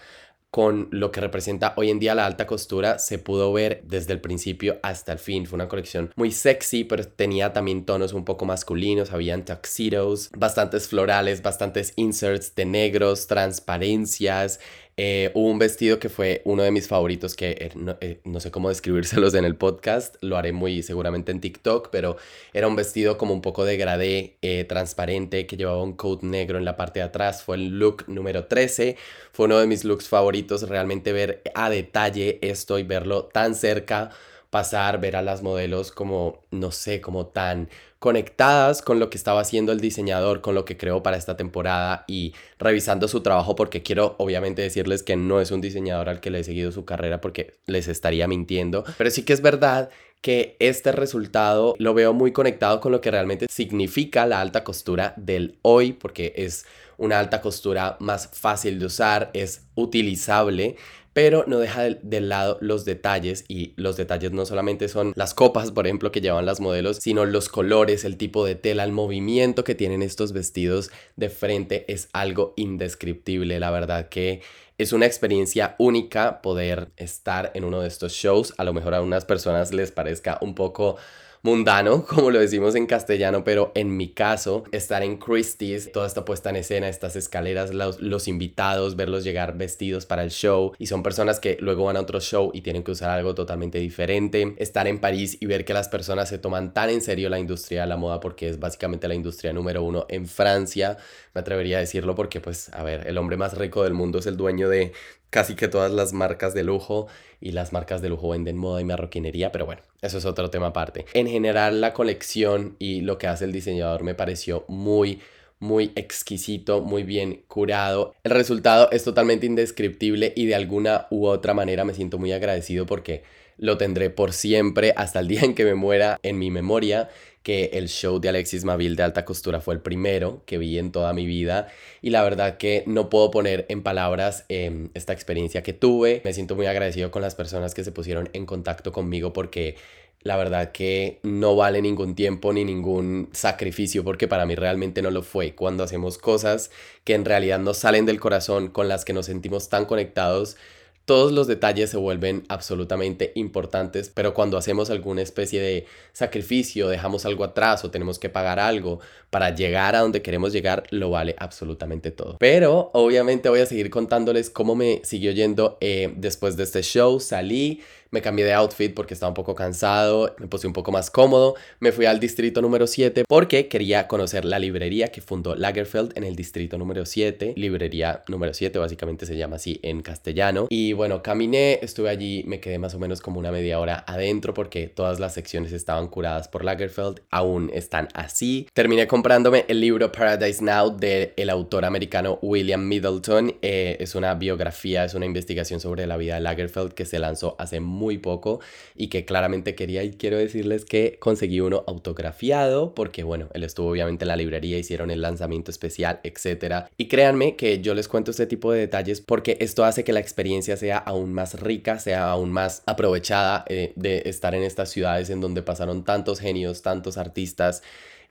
con 0.51 0.89
lo 0.91 1.11
que 1.11 1.21
representa 1.21 1.73
hoy 1.77 1.89
en 1.89 1.99
día 1.99 2.13
la 2.13 2.25
alta 2.25 2.45
costura 2.45 2.99
se 2.99 3.17
pudo 3.17 3.53
ver 3.53 3.81
desde 3.85 4.11
el 4.11 4.19
principio 4.19 4.79
hasta 4.83 5.13
el 5.13 5.19
fin. 5.19 5.45
Fue 5.45 5.55
una 5.55 5.69
colección 5.69 6.11
muy 6.17 6.31
sexy, 6.31 6.83
pero 6.83 7.05
tenía 7.05 7.53
también 7.53 7.85
tonos 7.85 8.11
un 8.11 8.25
poco 8.25 8.45
masculinos, 8.45 9.13
habían 9.13 9.45
tuxedos, 9.45 10.29
bastantes 10.37 10.89
florales, 10.89 11.41
bastantes 11.41 11.93
inserts 11.95 12.53
de 12.53 12.65
negros, 12.65 13.27
transparencias, 13.27 14.59
eh, 14.97 15.31
hubo 15.33 15.49
un 15.49 15.59
vestido 15.59 15.99
que 15.99 16.09
fue 16.09 16.41
uno 16.45 16.63
de 16.63 16.71
mis 16.71 16.87
favoritos 16.87 17.35
que 17.35 17.51
eh, 17.51 17.71
eh, 18.01 18.19
no, 18.23 18.39
sé 18.39 18.51
cómo 18.51 18.69
describírselos 18.69 19.33
en 19.33 19.45
el 19.45 19.55
podcast, 19.55 20.15
lo 20.21 20.37
haré 20.37 20.51
muy 20.51 20.83
seguramente 20.83 21.31
en 21.31 21.39
TikTok, 21.39 21.89
pero 21.91 22.17
era 22.53 22.67
un 22.67 22.75
vestido 22.75 23.17
como 23.17 23.33
un 23.33 23.41
poco 23.41 23.65
degradé, 23.65 24.37
transparente, 24.67 25.47
que 25.47 25.57
llevaba 25.57 25.81
un 25.81 25.93
coat 25.93 26.23
negro 26.23 26.57
en 26.57 26.65
la 26.65 26.75
parte 26.75 26.99
de 26.99 27.05
atrás, 27.05 27.43
fue 27.43 27.55
el 27.55 27.79
look 27.79 28.05
número 28.07 28.45
13, 28.45 28.97
fue 29.31 29.45
uno 29.45 29.59
de 29.59 29.67
mis 29.67 29.83
looks 29.83 30.07
favoritos, 30.07 30.67
realmente 30.67 31.13
ver 31.13 31.41
a 31.55 31.69
detalle 31.69 32.39
esto 32.41 32.79
y 32.79 32.83
verlo 32.83 33.25
tan 33.25 33.55
cerca 33.55 34.11
pasar, 34.51 34.99
ver 34.99 35.15
a 35.15 35.23
las 35.23 35.41
modelos 35.41 35.91
como, 35.91 36.43
no 36.51 36.71
sé, 36.71 37.01
como 37.01 37.25
tan 37.25 37.69
conectadas 37.99 38.81
con 38.81 38.99
lo 38.99 39.09
que 39.09 39.17
estaba 39.17 39.41
haciendo 39.41 39.71
el 39.71 39.79
diseñador, 39.79 40.41
con 40.41 40.55
lo 40.55 40.65
que 40.65 40.75
creó 40.75 41.01
para 41.01 41.17
esta 41.17 41.37
temporada 41.37 42.03
y 42.07 42.33
revisando 42.59 43.07
su 43.07 43.21
trabajo 43.21 43.55
porque 43.55 43.81
quiero 43.81 44.15
obviamente 44.19 44.61
decirles 44.61 45.03
que 45.03 45.15
no 45.15 45.39
es 45.39 45.51
un 45.51 45.61
diseñador 45.61 46.09
al 46.09 46.19
que 46.19 46.31
le 46.31 46.39
he 46.39 46.43
seguido 46.43 46.71
su 46.71 46.83
carrera 46.83 47.21
porque 47.21 47.55
les 47.65 47.87
estaría 47.87 48.27
mintiendo, 48.27 48.83
pero 48.97 49.09
sí 49.09 49.23
que 49.23 49.33
es 49.33 49.41
verdad 49.41 49.89
que 50.21 50.55
este 50.59 50.91
resultado 50.91 51.75
lo 51.79 51.93
veo 51.93 52.13
muy 52.13 52.31
conectado 52.31 52.79
con 52.79 52.91
lo 52.91 53.01
que 53.01 53.11
realmente 53.11 53.47
significa 53.49 54.25
la 54.25 54.41
alta 54.41 54.63
costura 54.63 55.13
del 55.15 55.59
hoy 55.61 55.93
porque 55.93 56.33
es 56.35 56.65
una 56.97 57.19
alta 57.19 57.41
costura 57.41 57.97
más 57.99 58.29
fácil 58.31 58.79
de 58.79 58.85
usar, 58.85 59.31
es 59.33 59.65
utilizable 59.75 60.75
pero 61.13 61.43
no 61.47 61.59
deja 61.59 61.83
de, 61.83 62.21
lado 62.21 62.57
los 62.61 62.85
detalles 62.85 63.43
y 63.47 63.73
los 63.75 63.97
detalles 63.97 64.31
no 64.31 64.45
solamente 64.45 64.87
son 64.87 65.13
las 65.15 65.33
copas, 65.33 65.71
por 65.71 65.85
ejemplo, 65.85 66.11
que 66.11 66.21
llevan 66.21 66.45
las 66.45 66.59
modelos, 66.59 66.97
sino 66.97 67.25
los 67.25 67.49
colores, 67.49 68.05
el 68.05 68.17
tipo 68.17 68.45
de 68.45 68.55
tela, 68.55 68.83
el 68.83 68.91
movimiento 68.91 69.63
que 69.63 69.75
tienen 69.75 70.01
estos 70.01 70.31
vestidos 70.31 70.91
de 71.15 71.29
frente 71.29 71.91
es 71.91 72.09
algo 72.13 72.53
indescriptible, 72.55 73.59
la 73.59 73.71
verdad 73.71 74.09
que 74.09 74.41
es 74.77 74.93
una 74.93 75.05
experiencia 75.05 75.75
única 75.77 76.41
poder 76.41 76.91
estar 76.97 77.51
en 77.53 77.65
uno 77.65 77.81
de 77.81 77.87
estos 77.87 78.13
shows, 78.13 78.53
a 78.57 78.63
lo 78.63 78.73
mejor 78.73 78.95
a 78.95 79.01
unas 79.01 79.25
personas 79.25 79.73
les 79.73 79.91
parezca 79.91 80.39
un 80.41 80.55
poco 80.55 80.97
mundano, 81.43 82.05
como 82.09 82.31
lo 82.31 82.39
decimos 82.39 82.75
en 82.75 82.85
castellano, 82.85 83.43
pero 83.43 83.71
en 83.75 83.95
mi 83.97 84.09
caso, 84.09 84.63
estar 84.71 85.03
en 85.03 85.17
Christie's, 85.17 85.91
toda 85.91 86.07
esta 86.07 86.25
puesta 86.25 86.49
en 86.49 86.57
escena, 86.57 86.89
estas 86.89 87.15
escaleras, 87.15 87.73
los, 87.73 88.27
invitados, 88.27 88.95
verlos 88.95 89.23
llegar 89.23 89.57
vestidos 89.57 90.05
para 90.05 90.23
el 90.23 90.29
show 90.29 90.73
y 90.77 90.87
son 90.87 91.03
personas 91.03 91.39
que 91.39 91.57
luego 91.59 91.85
van 91.85 91.97
a 91.97 92.01
otro 92.01 92.19
show 92.19 92.51
y 92.53 92.61
tienen 92.61 92.83
que 92.83 92.91
usar 92.91 93.09
algo 93.09 93.33
totalmente 93.33 93.79
diferente. 93.79 94.55
Estar 94.57 94.87
en 94.87 94.99
París 94.99 95.37
y 95.39 95.45
ver 95.47 95.65
que 95.65 95.73
las 95.73 95.89
personas 95.89 96.29
se 96.29 96.37
toman 96.37 96.73
tan 96.73 96.89
en 96.89 97.01
serio 97.01 97.29
la 97.29 97.39
industria 97.39 97.81
de 97.81 97.87
la 97.87 97.97
moda 97.97 98.19
porque 98.19 98.49
es 98.49 98.59
básicamente 98.59 99.07
la 99.07 99.15
industria 99.15 99.53
número 99.53 99.83
uno 99.83 100.05
en 100.09 100.27
Francia, 100.27 100.97
me 101.33 101.41
atrevería 101.41 101.77
a 101.77 101.79
decirlo 101.79 102.15
porque 102.15 102.41
pues, 102.41 102.69
a 102.73 102.83
ver, 102.83 103.07
el 103.07 103.17
hombre 103.17 103.37
más 103.37 103.57
rico 103.57 103.83
del 103.83 103.93
mundo 103.93 104.19
es 104.19 104.27
el 104.27 104.37
dueño 104.37 104.69
de 104.69 104.91
casi 105.31 105.55
que 105.55 105.67
todas 105.67 105.91
las 105.91 106.13
marcas 106.13 106.53
de 106.53 106.63
lujo 106.63 107.07
y 107.39 107.53
las 107.53 107.73
marcas 107.73 108.03
de 108.03 108.09
lujo 108.09 108.29
venden 108.29 108.57
moda 108.57 108.81
y 108.81 108.85
marroquinería, 108.85 109.51
pero 109.51 109.65
bueno, 109.65 109.81
eso 110.01 110.19
es 110.19 110.25
otro 110.25 110.51
tema 110.51 110.67
aparte. 110.67 111.05
En 111.13 111.27
general 111.27 111.81
la 111.81 111.93
colección 111.93 112.75
y 112.77 113.01
lo 113.01 113.17
que 113.17 113.25
hace 113.25 113.45
el 113.45 113.51
diseñador 113.51 114.03
me 114.03 114.13
pareció 114.13 114.65
muy 114.67 115.19
muy 115.57 115.91
exquisito, 115.95 116.81
muy 116.81 117.03
bien 117.03 117.43
curado. 117.47 118.15
El 118.23 118.31
resultado 118.31 118.89
es 118.91 119.03
totalmente 119.03 119.45
indescriptible 119.45 120.33
y 120.35 120.47
de 120.47 120.55
alguna 120.55 121.05
u 121.11 121.27
otra 121.27 121.53
manera 121.53 121.85
me 121.85 121.93
siento 121.93 122.17
muy 122.17 122.31
agradecido 122.31 122.87
porque 122.87 123.23
lo 123.57 123.77
tendré 123.77 124.09
por 124.09 124.33
siempre 124.33 124.91
hasta 124.97 125.19
el 125.19 125.27
día 125.27 125.41
en 125.41 125.53
que 125.53 125.63
me 125.63 125.75
muera 125.75 126.19
en 126.23 126.39
mi 126.39 126.49
memoria 126.49 127.09
que 127.43 127.71
el 127.73 127.89
show 127.89 128.19
de 128.19 128.29
Alexis 128.29 128.63
Mavil 128.63 128.95
de 128.95 129.03
alta 129.03 129.25
costura 129.25 129.61
fue 129.61 129.73
el 129.73 129.81
primero 129.81 130.43
que 130.45 130.57
vi 130.57 130.77
en 130.77 130.91
toda 130.91 131.13
mi 131.13 131.25
vida 131.25 131.67
y 132.01 132.11
la 132.11 132.23
verdad 132.23 132.57
que 132.57 132.83
no 132.85 133.09
puedo 133.09 133.31
poner 133.31 133.65
en 133.69 133.81
palabras 133.81 134.45
em, 134.49 134.89
esta 134.93 135.13
experiencia 135.13 135.63
que 135.63 135.73
tuve. 135.73 136.21
Me 136.23 136.33
siento 136.33 136.55
muy 136.55 136.67
agradecido 136.67 137.11
con 137.11 137.21
las 137.21 137.35
personas 137.35 137.73
que 137.73 137.83
se 137.83 137.91
pusieron 137.91 138.29
en 138.33 138.45
contacto 138.45 138.91
conmigo 138.91 139.33
porque 139.33 139.75
la 140.23 140.37
verdad 140.37 140.71
que 140.71 141.19
no 141.23 141.55
vale 141.55 141.81
ningún 141.81 142.13
tiempo 142.13 142.53
ni 142.53 142.63
ningún 142.63 143.29
sacrificio 143.31 144.03
porque 144.03 144.27
para 144.27 144.45
mí 144.45 144.55
realmente 144.55 145.01
no 145.01 145.09
lo 145.09 145.23
fue. 145.23 145.55
Cuando 145.55 145.83
hacemos 145.83 146.19
cosas 146.19 146.69
que 147.03 147.15
en 147.15 147.25
realidad 147.25 147.59
nos 147.59 147.77
salen 147.77 148.05
del 148.05 148.19
corazón, 148.19 148.67
con 148.67 148.87
las 148.87 149.03
que 149.03 149.13
nos 149.13 149.25
sentimos 149.25 149.69
tan 149.69 149.85
conectados, 149.85 150.57
todos 151.05 151.31
los 151.31 151.47
detalles 151.47 151.89
se 151.89 151.97
vuelven 151.97 152.43
absolutamente 152.47 153.31
importantes, 153.35 154.09
pero 154.13 154.33
cuando 154.33 154.57
hacemos 154.57 154.89
alguna 154.89 155.21
especie 155.21 155.61
de 155.61 155.85
sacrificio, 156.13 156.87
dejamos 156.87 157.25
algo 157.25 157.43
atrás 157.43 157.83
o 157.83 157.91
tenemos 157.91 158.19
que 158.19 158.29
pagar 158.29 158.59
algo 158.59 158.99
para 159.29 159.55
llegar 159.55 159.95
a 159.95 159.99
donde 159.99 160.21
queremos 160.21 160.53
llegar, 160.53 160.83
lo 160.89 161.09
vale 161.09 161.35
absolutamente 161.39 162.11
todo. 162.11 162.37
Pero 162.39 162.91
obviamente 162.93 163.49
voy 163.49 163.61
a 163.61 163.65
seguir 163.65 163.89
contándoles 163.89 164.49
cómo 164.49 164.75
me 164.75 165.01
siguió 165.03 165.31
yendo 165.31 165.77
eh, 165.81 166.13
después 166.15 166.57
de 166.57 166.63
este 166.63 166.83
show. 166.83 167.19
Salí, 167.19 167.81
me 168.11 168.21
cambié 168.21 168.45
de 168.45 168.53
outfit 168.53 168.93
porque 168.93 169.13
estaba 169.13 169.29
un 169.29 169.35
poco 169.35 169.55
cansado, 169.55 170.35
me 170.37 170.47
puse 170.47 170.67
un 170.67 170.73
poco 170.73 170.91
más 170.91 171.09
cómodo, 171.09 171.55
me 171.79 171.93
fui 171.93 172.05
al 172.05 172.19
distrito 172.19 172.61
número 172.61 172.85
7 172.85 173.23
porque 173.27 173.69
quería 173.69 174.07
conocer 174.07 174.43
la 174.43 174.59
librería 174.59 175.07
que 175.07 175.21
fundó 175.21 175.55
Lagerfeld 175.55 176.17
en 176.17 176.25
el 176.25 176.35
distrito 176.35 176.77
número 176.77 177.05
7, 177.05 177.53
librería 177.55 178.23
número 178.27 178.53
7 178.53 178.77
básicamente 178.79 179.25
se 179.25 179.37
llama 179.37 179.55
así 179.55 179.79
en 179.81 180.01
castellano. 180.01 180.67
Y 180.69 180.93
bueno, 180.93 181.23
caminé, 181.23 181.79
estuve 181.81 182.09
allí, 182.09 182.43
me 182.45 182.59
quedé 182.59 182.79
más 182.79 182.93
o 182.95 182.99
menos 182.99 183.21
como 183.21 183.39
una 183.39 183.51
media 183.51 183.79
hora 183.79 184.03
adentro 184.05 184.53
porque 184.53 184.87
todas 184.87 185.19
las 185.19 185.33
secciones 185.33 185.71
estaban 185.71 186.07
curadas 186.07 186.49
por 186.49 186.65
Lagerfeld, 186.65 187.21
aún 187.29 187.71
están 187.73 188.09
así. 188.13 188.67
Terminé 188.73 189.07
comprándome 189.07 189.65
el 189.69 189.79
libro 189.79 190.11
Paradise 190.11 190.61
Now 190.61 190.97
del 190.97 191.31
el 191.37 191.49
autor 191.49 191.85
americano 191.85 192.39
William 192.41 192.85
Middleton, 192.87 193.55
eh, 193.61 193.95
es 193.99 194.15
una 194.15 194.33
biografía, 194.33 195.05
es 195.05 195.13
una 195.13 195.25
investigación 195.25 195.79
sobre 195.79 196.05
la 196.07 196.17
vida 196.17 196.35
de 196.35 196.41
Lagerfeld 196.41 196.93
que 196.93 197.05
se 197.05 197.19
lanzó 197.19 197.55
hace 197.57 197.79
muy 198.01 198.17
poco 198.17 198.59
y 198.95 199.07
que 199.07 199.25
claramente 199.25 199.75
quería 199.75 200.03
y 200.03 200.11
quiero 200.11 200.37
decirles 200.37 200.85
que 200.85 201.17
conseguí 201.19 201.61
uno 201.61 201.83
autografiado 201.87 202.93
porque 202.95 203.23
bueno, 203.23 203.47
él 203.53 203.63
estuvo 203.63 203.91
obviamente 203.91 204.25
en 204.25 204.29
la 204.29 204.35
librería, 204.35 204.77
hicieron 204.77 205.11
el 205.11 205.21
lanzamiento 205.21 205.69
especial, 205.69 206.19
etcétera. 206.23 206.89
Y 206.97 207.07
créanme 207.07 207.55
que 207.55 207.79
yo 207.79 207.93
les 207.93 208.07
cuento 208.07 208.31
este 208.31 208.47
tipo 208.47 208.71
de 208.71 208.79
detalles 208.79 209.21
porque 209.21 209.57
esto 209.59 209.85
hace 209.85 210.03
que 210.03 210.13
la 210.13 210.19
experiencia 210.19 210.75
sea 210.77 210.97
aún 210.97 211.31
más 211.31 211.59
rica, 211.61 211.99
sea 211.99 212.31
aún 212.31 212.51
más 212.51 212.81
aprovechada 212.87 213.63
eh, 213.67 213.93
de 213.95 214.23
estar 214.25 214.55
en 214.55 214.63
estas 214.63 214.89
ciudades 214.89 215.29
en 215.29 215.39
donde 215.39 215.61
pasaron 215.61 216.03
tantos 216.03 216.39
genios, 216.39 216.81
tantos 216.81 217.17
artistas 217.17 217.83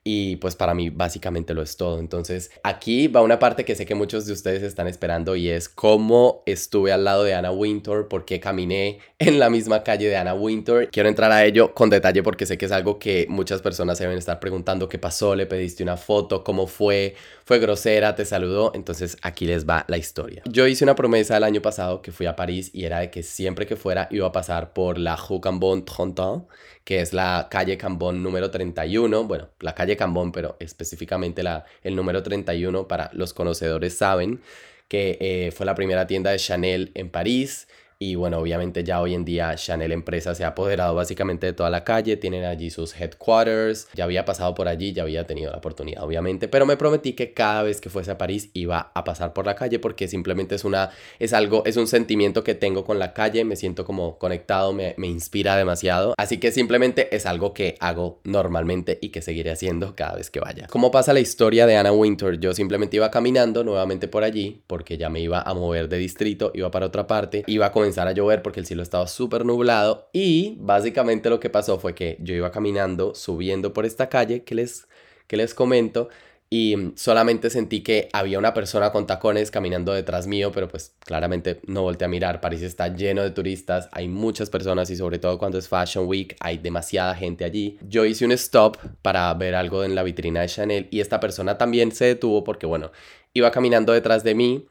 y 0.02 0.37
pues 0.37 0.57
para 0.57 0.73
mí 0.73 0.88
básicamente 0.88 1.52
lo 1.52 1.62
es 1.62 1.76
todo. 1.76 1.99
Entonces 1.99 2.50
aquí 2.62 3.09
va 3.09 3.23
una 3.23 3.38
parte 3.38 3.64
que 3.64 3.75
sé 3.75 3.85
que 3.85 3.95
muchos 3.95 4.26
de 4.26 4.33
ustedes 4.33 4.62
están 4.62 4.87
esperando 4.87 5.37
y 5.37 5.49
es 5.49 5.69
cómo 5.69 6.42
estuve 6.47 6.92
al 6.92 7.04
lado 7.04 7.25
de 7.25 7.35
Anna 7.35 7.50
Wintour, 7.50 8.09
por 8.09 8.25
qué 8.25 8.40
caminé 8.40 8.99
en 9.19 9.38
la 9.38 9.50
misma 9.50 9.83
calle 9.83 10.09
de 10.09 10.16
Anna 10.16 10.35
Wintour. 10.35 10.88
Quiero 10.90 11.09
entrar 11.09 11.30
a 11.33 11.45
ello 11.45 11.75
con 11.75 11.90
detalle 11.90 12.23
porque 12.23 12.47
sé 12.47 12.57
que 12.57 12.66
es 12.66 12.73
algo 12.73 12.99
que 12.99 13.26
muchas 13.28 13.61
personas 13.61 13.99
se 13.99 14.04
deben 14.04 14.19
estar 14.19 14.40
preguntando 14.40 14.88
qué 14.88 14.99
pasó, 14.99 15.35
le 15.35 15.47
pediste 15.47 15.83
una 15.83 15.99
foto, 15.99 16.45
cómo 16.45 16.66
fue, 16.66 17.14
fue 17.50 17.59
grosera, 17.59 18.14
te 18.14 18.25
saludó. 18.25 18.71
Entonces 18.76 19.16
aquí 19.23 19.45
les 19.45 19.69
va 19.69 19.85
la 19.88 19.99
historia. 19.99 20.40
Yo 20.49 20.69
hice 20.69 20.85
una 20.85 20.95
promesa 20.95 21.37
el 21.37 21.42
año 21.42 21.61
pasado 21.61 22.00
que 22.00 22.12
fui 22.12 22.26
a 22.26 22.37
París 22.37 22.71
y 22.73 22.85
era 22.85 23.00
de 23.00 23.11
que 23.11 23.25
siempre 23.25 23.66
que 23.66 23.75
fuera 23.75 24.07
iba 24.12 24.28
a 24.28 24.30
pasar 24.30 24.73
por 24.73 24.99
la 24.99 25.16
Rue 25.16 25.40
Cambon 25.40 25.85
30 25.85 26.45
que 26.85 27.00
es 27.00 27.12
la 27.12 27.49
calle 27.50 27.76
Cambón 27.76 28.23
número 28.23 28.52
31, 28.52 29.25
bueno, 29.25 29.49
la 29.59 29.75
calle 29.75 29.97
Cambón, 29.97 30.30
pero 30.30 30.57
específicamente 30.61 31.42
la, 31.42 31.64
el 31.83 31.97
número 31.97 32.23
31 32.23 32.87
para 32.87 33.11
los 33.14 33.35
conocedores 33.35 33.97
saben 33.97 34.40
que 34.87 35.19
eh, 35.21 35.50
fue 35.50 35.66
la 35.66 35.75
primera 35.75 36.07
tienda 36.07 36.30
de 36.30 36.38
Chanel 36.38 36.92
en 36.95 37.11
París 37.11 37.66
y 38.02 38.14
bueno, 38.14 38.38
obviamente 38.38 38.83
ya 38.83 38.99
hoy 39.02 39.14
en 39.14 39.26
día 39.26 39.54
Chanel 39.57 39.92
Empresa 39.92 40.35
se 40.35 40.42
ha 40.42 40.49
apoderado 40.49 40.95
básicamente 40.95 41.47
de 41.47 41.52
toda 41.52 41.69
la 41.69 41.85
calle, 41.85 42.16
tienen 42.16 42.45
allí 42.45 42.71
sus 42.71 42.99
headquarters, 42.99 43.88
ya 43.92 44.04
había 44.04 44.25
pasado 44.25 44.54
por 44.54 44.69
allí, 44.69 44.95
ya 44.95 45.02
había 45.02 45.26
tenido 45.26 45.52
la 45.52 45.59
oportunidad 45.59 46.02
obviamente, 46.02 46.49
pero 46.49 46.64
me 46.64 46.78
prometí 46.78 47.12
que 47.12 47.35
cada 47.35 47.62
vez 47.62 47.78
que 47.83 47.90
fuese 47.90 48.11
a 48.11 48.16
París 48.16 48.49
iba 48.54 48.90
a 48.95 49.04
pasar 49.04 49.35
por 49.35 49.45
la 49.45 49.54
calle 49.54 49.78
porque 49.78 50.09
simplemente 50.09 50.54
es 50.54 50.64
una, 50.64 50.88
es 51.19 51.35
algo, 51.35 51.62
es 51.66 51.76
un 51.76 51.87
sentimiento 51.87 52.42
que 52.42 52.54
tengo 52.54 52.87
con 52.87 52.99
la 52.99 53.12
calle, 53.12 53.45
me 53.45 53.54
siento 53.54 53.85
como 53.85 54.16
conectado, 54.16 54.73
me, 54.73 54.95
me 54.97 55.09
inspira 55.09 55.54
demasiado, 55.57 56.14
así 56.16 56.38
que 56.38 56.52
simplemente 56.52 57.14
es 57.14 57.26
algo 57.26 57.52
que 57.52 57.76
hago 57.80 58.23
normalmente 58.25 58.99
y 59.02 59.11
que 59.11 59.21
seguiré 59.21 59.50
haciendo 59.50 59.95
cada 59.95 60.16
vez 60.16 60.30
que 60.30 60.40
vaya. 60.40 60.69
¿Cómo 60.71 60.90
pasa 60.90 61.12
la 61.12 61.21
historia 61.21 61.66
de 61.66 61.76
Anna 61.76 61.92
Winter? 61.92 62.40
Yo 62.40 62.54
simplemente 62.54 62.97
iba 62.97 63.11
caminando 63.11 63.62
nuevamente 63.62 64.09
por 64.09 64.25
allí 64.25 64.62
porque 64.66 64.97
ya 64.97 65.11
me 65.11 65.21
iba 65.21 65.42
a 65.42 65.52
mover 65.52 65.90
de 65.90 65.99
distrito, 65.99 66.50
iba 66.54 66.71
para 66.71 66.87
otra 66.87 67.07
parte, 67.07 67.45
iba 67.47 67.66
a 67.66 67.73
comenzar 67.73 67.89
a 67.99 68.12
llover 68.12 68.42
porque 68.42 68.61
el 68.61 68.66
cielo 68.66 68.82
estaba 68.82 69.06
súper 69.06 69.44
nublado 69.44 70.09
y 70.12 70.56
básicamente 70.59 71.30
lo 71.30 71.40
que 71.40 71.50
pasó 71.50 71.78
fue 71.78 71.94
que 71.94 72.16
yo 72.20 72.35
iba 72.35 72.50
caminando, 72.50 73.14
subiendo 73.14 73.73
por 73.73 73.87
esta 73.87 74.09
calle 74.09 74.44
que 74.44 74.54
les, 74.54 74.87
que 75.26 75.37
les 75.37 75.54
comento 75.54 76.09
y 76.52 76.92
solamente 76.97 77.49
sentí 77.49 77.80
que 77.80 78.09
había 78.12 78.37
una 78.37 78.52
persona 78.52 78.90
con 78.90 79.06
tacones 79.06 79.52
caminando 79.52 79.92
detrás 79.92 80.26
mío, 80.26 80.50
pero 80.52 80.66
pues 80.66 80.97
claramente 80.99 81.61
no 81.68 81.82
volteé 81.82 82.06
a 82.06 82.09
mirar. 82.09 82.40
París 82.40 82.62
está 82.62 82.88
lleno 82.88 83.23
de 83.23 83.30
turistas, 83.30 83.88
hay 83.92 84.09
muchas 84.09 84.50
personas 84.50 84.90
y 84.90 84.97
sobre 84.97 85.20
todo 85.20 85.38
cuando 85.38 85.59
es 85.59 85.68
Fashion 85.68 86.09
Week 86.09 86.37
hay 86.40 86.59
demasiada 86.59 87.14
gente 87.14 87.44
allí. 87.44 87.78
Yo 87.82 88.04
hice 88.04 88.25
un 88.25 88.32
stop 88.32 88.78
para 89.00 89.32
ver 89.35 89.54
algo 89.54 89.85
en 89.85 89.94
la 89.94 90.02
vitrina 90.02 90.40
de 90.40 90.49
Chanel 90.49 90.88
y 90.90 90.99
esta 90.99 91.20
persona 91.20 91.56
también 91.56 91.92
se 91.92 92.06
detuvo 92.06 92.42
porque 92.42 92.66
bueno, 92.66 92.90
iba 93.32 93.52
caminando 93.52 93.92
detrás 93.92 94.25
de 94.25 94.35
mí, 94.35 94.66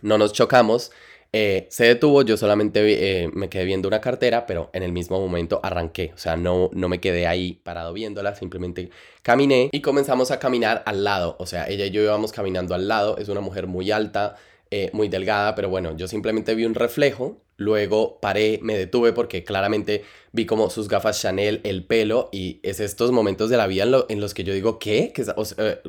no 0.00 0.18
nos 0.18 0.32
chocamos 0.32 0.90
eh, 1.34 1.66
se 1.70 1.84
detuvo, 1.84 2.22
yo 2.22 2.36
solamente 2.36 3.22
eh, 3.22 3.30
me 3.32 3.48
quedé 3.48 3.64
viendo 3.64 3.88
una 3.88 4.02
cartera, 4.02 4.44
pero 4.44 4.68
en 4.74 4.82
el 4.82 4.92
mismo 4.92 5.18
momento 5.18 5.60
arranqué, 5.62 6.12
o 6.14 6.18
sea, 6.18 6.36
no, 6.36 6.68
no 6.74 6.90
me 6.90 7.00
quedé 7.00 7.26
ahí 7.26 7.54
parado 7.62 7.94
viéndola, 7.94 8.34
simplemente 8.34 8.90
caminé 9.22 9.70
y 9.72 9.80
comenzamos 9.80 10.30
a 10.30 10.38
caminar 10.38 10.82
al 10.84 11.04
lado, 11.04 11.36
o 11.38 11.46
sea, 11.46 11.68
ella 11.68 11.86
y 11.86 11.90
yo 11.90 12.02
íbamos 12.02 12.32
caminando 12.32 12.74
al 12.74 12.86
lado, 12.86 13.16
es 13.16 13.30
una 13.30 13.40
mujer 13.40 13.66
muy 13.66 13.90
alta, 13.90 14.36
eh, 14.70 14.90
muy 14.92 15.08
delgada, 15.08 15.54
pero 15.54 15.70
bueno, 15.70 15.96
yo 15.96 16.06
simplemente 16.06 16.54
vi 16.54 16.66
un 16.66 16.74
reflejo, 16.74 17.40
luego 17.56 18.18
paré, 18.20 18.58
me 18.62 18.76
detuve 18.76 19.12
porque 19.12 19.42
claramente 19.42 20.04
vi 20.32 20.44
como 20.44 20.68
sus 20.68 20.88
gafas 20.88 21.20
Chanel, 21.20 21.62
el 21.64 21.84
pelo 21.84 22.28
y 22.30 22.60
es 22.62 22.80
estos 22.80 23.10
momentos 23.10 23.48
de 23.48 23.56
la 23.56 23.66
vida 23.66 23.84
en, 24.08 24.20
los 24.20 24.34
que 24.34 24.44
yo 24.44 24.52
digo, 24.52 24.78
¿qué? 24.78 25.12
¿Qué, 25.14 25.24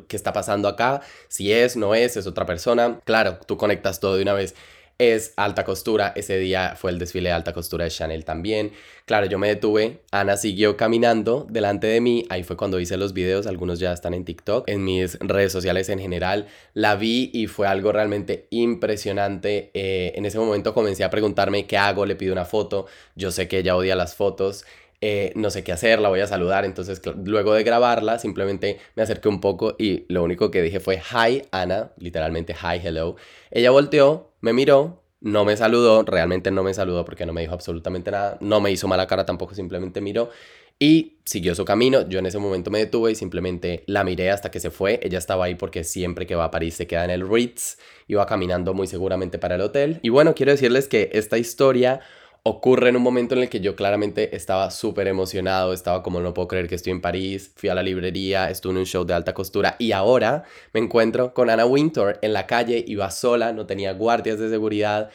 ¿Qué 0.08 0.16
está 0.16 0.32
pasando 0.32 0.68
acá? 0.68 1.02
Si 1.28 1.52
es, 1.52 1.76
no 1.76 1.94
es, 1.94 2.16
es 2.16 2.26
otra 2.26 2.46
persona. 2.46 3.00
Claro, 3.04 3.38
tú 3.46 3.56
conectas 3.56 4.00
todo 4.00 4.16
de 4.16 4.22
una 4.22 4.34
vez 4.34 4.54
es 4.98 5.34
alta 5.36 5.64
costura. 5.64 6.12
Ese 6.16 6.38
día 6.38 6.74
fue 6.76 6.90
el 6.90 6.98
desfile 6.98 7.30
de 7.30 7.34
alta 7.34 7.52
costura 7.52 7.84
de 7.84 7.90
Chanel 7.90 8.24
también. 8.24 8.72
Claro, 9.06 9.26
yo 9.26 9.38
me 9.38 9.48
detuve. 9.48 10.00
Ana 10.10 10.36
siguió 10.36 10.76
caminando 10.76 11.46
delante 11.50 11.86
de 11.86 12.00
mí. 12.00 12.24
Ahí 12.30 12.42
fue 12.42 12.56
cuando 12.56 12.80
hice 12.80 12.96
los 12.96 13.12
videos. 13.12 13.46
Algunos 13.46 13.78
ya 13.78 13.92
están 13.92 14.14
en 14.14 14.24
TikTok, 14.24 14.68
en 14.68 14.84
mis 14.84 15.18
redes 15.20 15.52
sociales 15.52 15.88
en 15.88 15.98
general. 15.98 16.46
La 16.72 16.94
vi 16.96 17.30
y 17.32 17.46
fue 17.46 17.66
algo 17.66 17.92
realmente 17.92 18.46
impresionante. 18.50 19.70
Eh, 19.74 20.12
en 20.14 20.24
ese 20.24 20.38
momento 20.38 20.74
comencé 20.74 21.04
a 21.04 21.10
preguntarme 21.10 21.66
qué 21.66 21.76
hago. 21.76 22.06
Le 22.06 22.16
pido 22.16 22.32
una 22.32 22.44
foto. 22.44 22.86
Yo 23.14 23.30
sé 23.30 23.48
que 23.48 23.58
ella 23.58 23.76
odia 23.76 23.96
las 23.96 24.14
fotos. 24.14 24.64
Eh, 25.06 25.32
no 25.34 25.50
sé 25.50 25.62
qué 25.62 25.70
hacer, 25.70 26.00
la 26.00 26.08
voy 26.08 26.20
a 26.20 26.26
saludar. 26.26 26.64
Entonces, 26.64 27.02
luego 27.26 27.52
de 27.52 27.62
grabarla, 27.62 28.18
simplemente 28.18 28.78
me 28.94 29.02
acerqué 29.02 29.28
un 29.28 29.38
poco 29.38 29.76
y 29.78 30.06
lo 30.08 30.22
único 30.22 30.50
que 30.50 30.62
dije 30.62 30.80
fue, 30.80 30.96
hi, 30.96 31.42
Ana, 31.50 31.92
literalmente, 31.98 32.54
hi, 32.54 32.80
hello. 32.82 33.16
Ella 33.50 33.70
volteó, 33.70 34.32
me 34.40 34.54
miró, 34.54 35.02
no 35.20 35.44
me 35.44 35.58
saludó, 35.58 36.04
realmente 36.04 36.50
no 36.50 36.62
me 36.62 36.72
saludó 36.72 37.04
porque 37.04 37.26
no 37.26 37.34
me 37.34 37.42
dijo 37.42 37.52
absolutamente 37.52 38.10
nada, 38.10 38.38
no 38.40 38.62
me 38.62 38.70
hizo 38.70 38.88
mala 38.88 39.06
cara 39.06 39.26
tampoco, 39.26 39.54
simplemente 39.54 40.00
miró 40.00 40.30
y 40.78 41.18
siguió 41.26 41.54
su 41.54 41.66
camino. 41.66 42.08
Yo 42.08 42.18
en 42.18 42.24
ese 42.24 42.38
momento 42.38 42.70
me 42.70 42.78
detuve 42.78 43.12
y 43.12 43.14
simplemente 43.14 43.84
la 43.86 44.04
miré 44.04 44.30
hasta 44.30 44.50
que 44.50 44.58
se 44.58 44.70
fue. 44.70 45.00
Ella 45.02 45.18
estaba 45.18 45.44
ahí 45.44 45.54
porque 45.54 45.84
siempre 45.84 46.26
que 46.26 46.34
va 46.34 46.44
a 46.44 46.50
París 46.50 46.76
se 46.76 46.86
queda 46.86 47.04
en 47.04 47.10
el 47.10 47.28
Ritz, 47.28 47.76
iba 48.08 48.24
caminando 48.24 48.72
muy 48.72 48.86
seguramente 48.86 49.38
para 49.38 49.56
el 49.56 49.60
hotel. 49.60 50.00
Y 50.02 50.08
bueno, 50.08 50.34
quiero 50.34 50.52
decirles 50.52 50.88
que 50.88 51.10
esta 51.12 51.36
historia 51.36 52.00
ocurre 52.46 52.90
en 52.90 52.96
un 52.96 53.02
momento 53.02 53.34
en 53.34 53.40
el 53.42 53.48
que 53.48 53.60
yo 53.60 53.74
claramente 53.74 54.36
estaba 54.36 54.70
súper 54.70 55.08
emocionado, 55.08 55.72
estaba 55.72 56.02
como 56.02 56.20
no 56.20 56.34
puedo 56.34 56.46
creer 56.46 56.68
que 56.68 56.74
estoy 56.74 56.92
en 56.92 57.00
París, 57.00 57.50
fui 57.56 57.70
a 57.70 57.74
la 57.74 57.82
librería, 57.82 58.50
estuve 58.50 58.72
en 58.72 58.78
un 58.80 58.86
show 58.86 59.04
de 59.06 59.14
alta 59.14 59.32
costura 59.32 59.76
y 59.78 59.92
ahora 59.92 60.44
me 60.74 60.80
encuentro 60.80 61.32
con 61.32 61.48
Anna 61.48 61.64
Winter 61.64 62.18
en 62.20 62.34
la 62.34 62.46
calle, 62.46 62.84
iba 62.86 63.10
sola, 63.10 63.52
no 63.54 63.64
tenía 63.66 63.94
guardias 63.94 64.38
de 64.38 64.50
seguridad, 64.50 65.10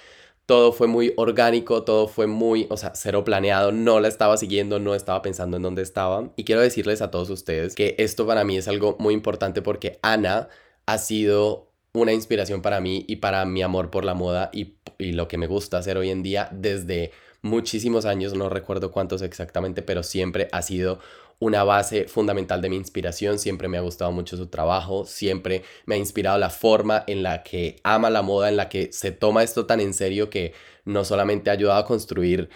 todo 0.47 0.71
fue 0.73 0.87
muy 0.87 1.13
orgánico, 1.17 1.83
todo 1.83 2.07
fue 2.07 2.25
muy, 2.25 2.65
o 2.71 2.77
sea, 2.77 2.93
cero 2.95 3.23
planeado, 3.23 3.71
no 3.71 3.99
la 3.99 4.07
estaba 4.07 4.35
siguiendo, 4.35 4.79
no 4.79 4.95
estaba 4.95 5.21
pensando 5.21 5.57
en 5.57 5.63
dónde 5.63 5.83
estaba. 5.83 6.31
Y 6.35 6.43
quiero 6.43 6.61
decirles 6.61 7.03
a 7.03 7.11
todos 7.11 7.29
ustedes 7.29 7.75
que 7.75 7.93
esto 7.99 8.25
para 8.25 8.43
mí 8.43 8.57
es 8.57 8.67
algo 8.67 8.97
muy 8.99 9.13
importante 9.13 9.61
porque 9.61 9.99
Ana 10.01 10.49
ha 10.87 10.97
sido 10.97 11.68
una 11.93 12.13
inspiración 12.13 12.61
para 12.61 12.79
mí 12.79 13.05
y 13.07 13.17
para 13.17 13.45
mi 13.45 13.61
amor 13.61 13.89
por 13.89 14.05
la 14.05 14.13
moda 14.13 14.49
y, 14.53 14.75
lo 14.99 15.29
que 15.29 15.37
me 15.37 15.47
gusta 15.47 15.77
hacer 15.77 15.97
hoy 15.97 16.09
en 16.09 16.23
día 16.23 16.49
desde 16.51 17.11
muchísimos 17.41 18.05
años, 18.05 18.33
no 18.33 18.49
recuerdo 18.49 18.91
cuántos 18.91 19.21
exactamente, 19.21 19.81
pero 19.81 20.03
siempre 20.03 20.49
ha 20.51 20.61
sido 20.61 20.99
una 21.39 21.63
base 21.63 22.09
fundamental 22.09 22.61
de 22.61 22.69
mi 22.69 22.75
inspiración, 22.75 23.39
siempre 23.39 23.69
me 23.69 23.77
ha 23.77 23.81
gustado 23.81 24.11
mucho 24.11 24.35
su 24.35 24.47
trabajo, 24.47 25.05
siempre 25.05 25.63
me 25.85 25.95
ha 25.95 25.97
inspirado 25.97 26.37
la 26.37 26.49
forma 26.49 27.05
en 27.07 27.23
la 27.23 27.43
que 27.43 27.79
ama 27.83 28.09
la 28.09 28.21
moda, 28.21 28.49
en 28.49 28.57
la 28.57 28.67
que 28.67 28.91
se 28.91 29.11
toma 29.13 29.41
esto 29.41 29.65
tan 29.65 29.79
en 29.79 29.93
serio 29.93 30.29
que 30.29 30.53
no 30.83 31.05
solamente 31.05 31.49
ha 31.49 31.53
ayudado 31.53 31.79
a 31.79 31.85
construir 31.85 32.49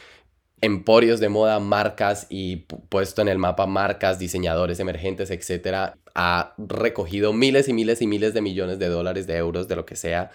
emporios 0.63 1.19
de 1.19 1.27
moda, 1.27 1.59
marcas 1.59 2.25
y 2.29 2.65
puesto 2.87 3.21
en 3.21 3.27
el 3.27 3.37
mapa 3.37 3.67
marcas, 3.67 4.17
diseñadores 4.17 4.79
emergentes, 4.79 5.29
etcétera, 5.29 5.97
ha 6.15 6.53
recogido 6.57 7.33
miles 7.33 7.67
y 7.67 7.73
miles 7.73 8.01
y 8.01 8.07
miles 8.07 8.33
de 8.33 8.41
millones 8.41 8.79
de 8.79 8.87
dólares, 8.87 9.27
de 9.27 9.35
euros, 9.35 9.67
de 9.67 9.75
lo 9.75 9.85
que 9.85 9.97
sea 9.97 10.31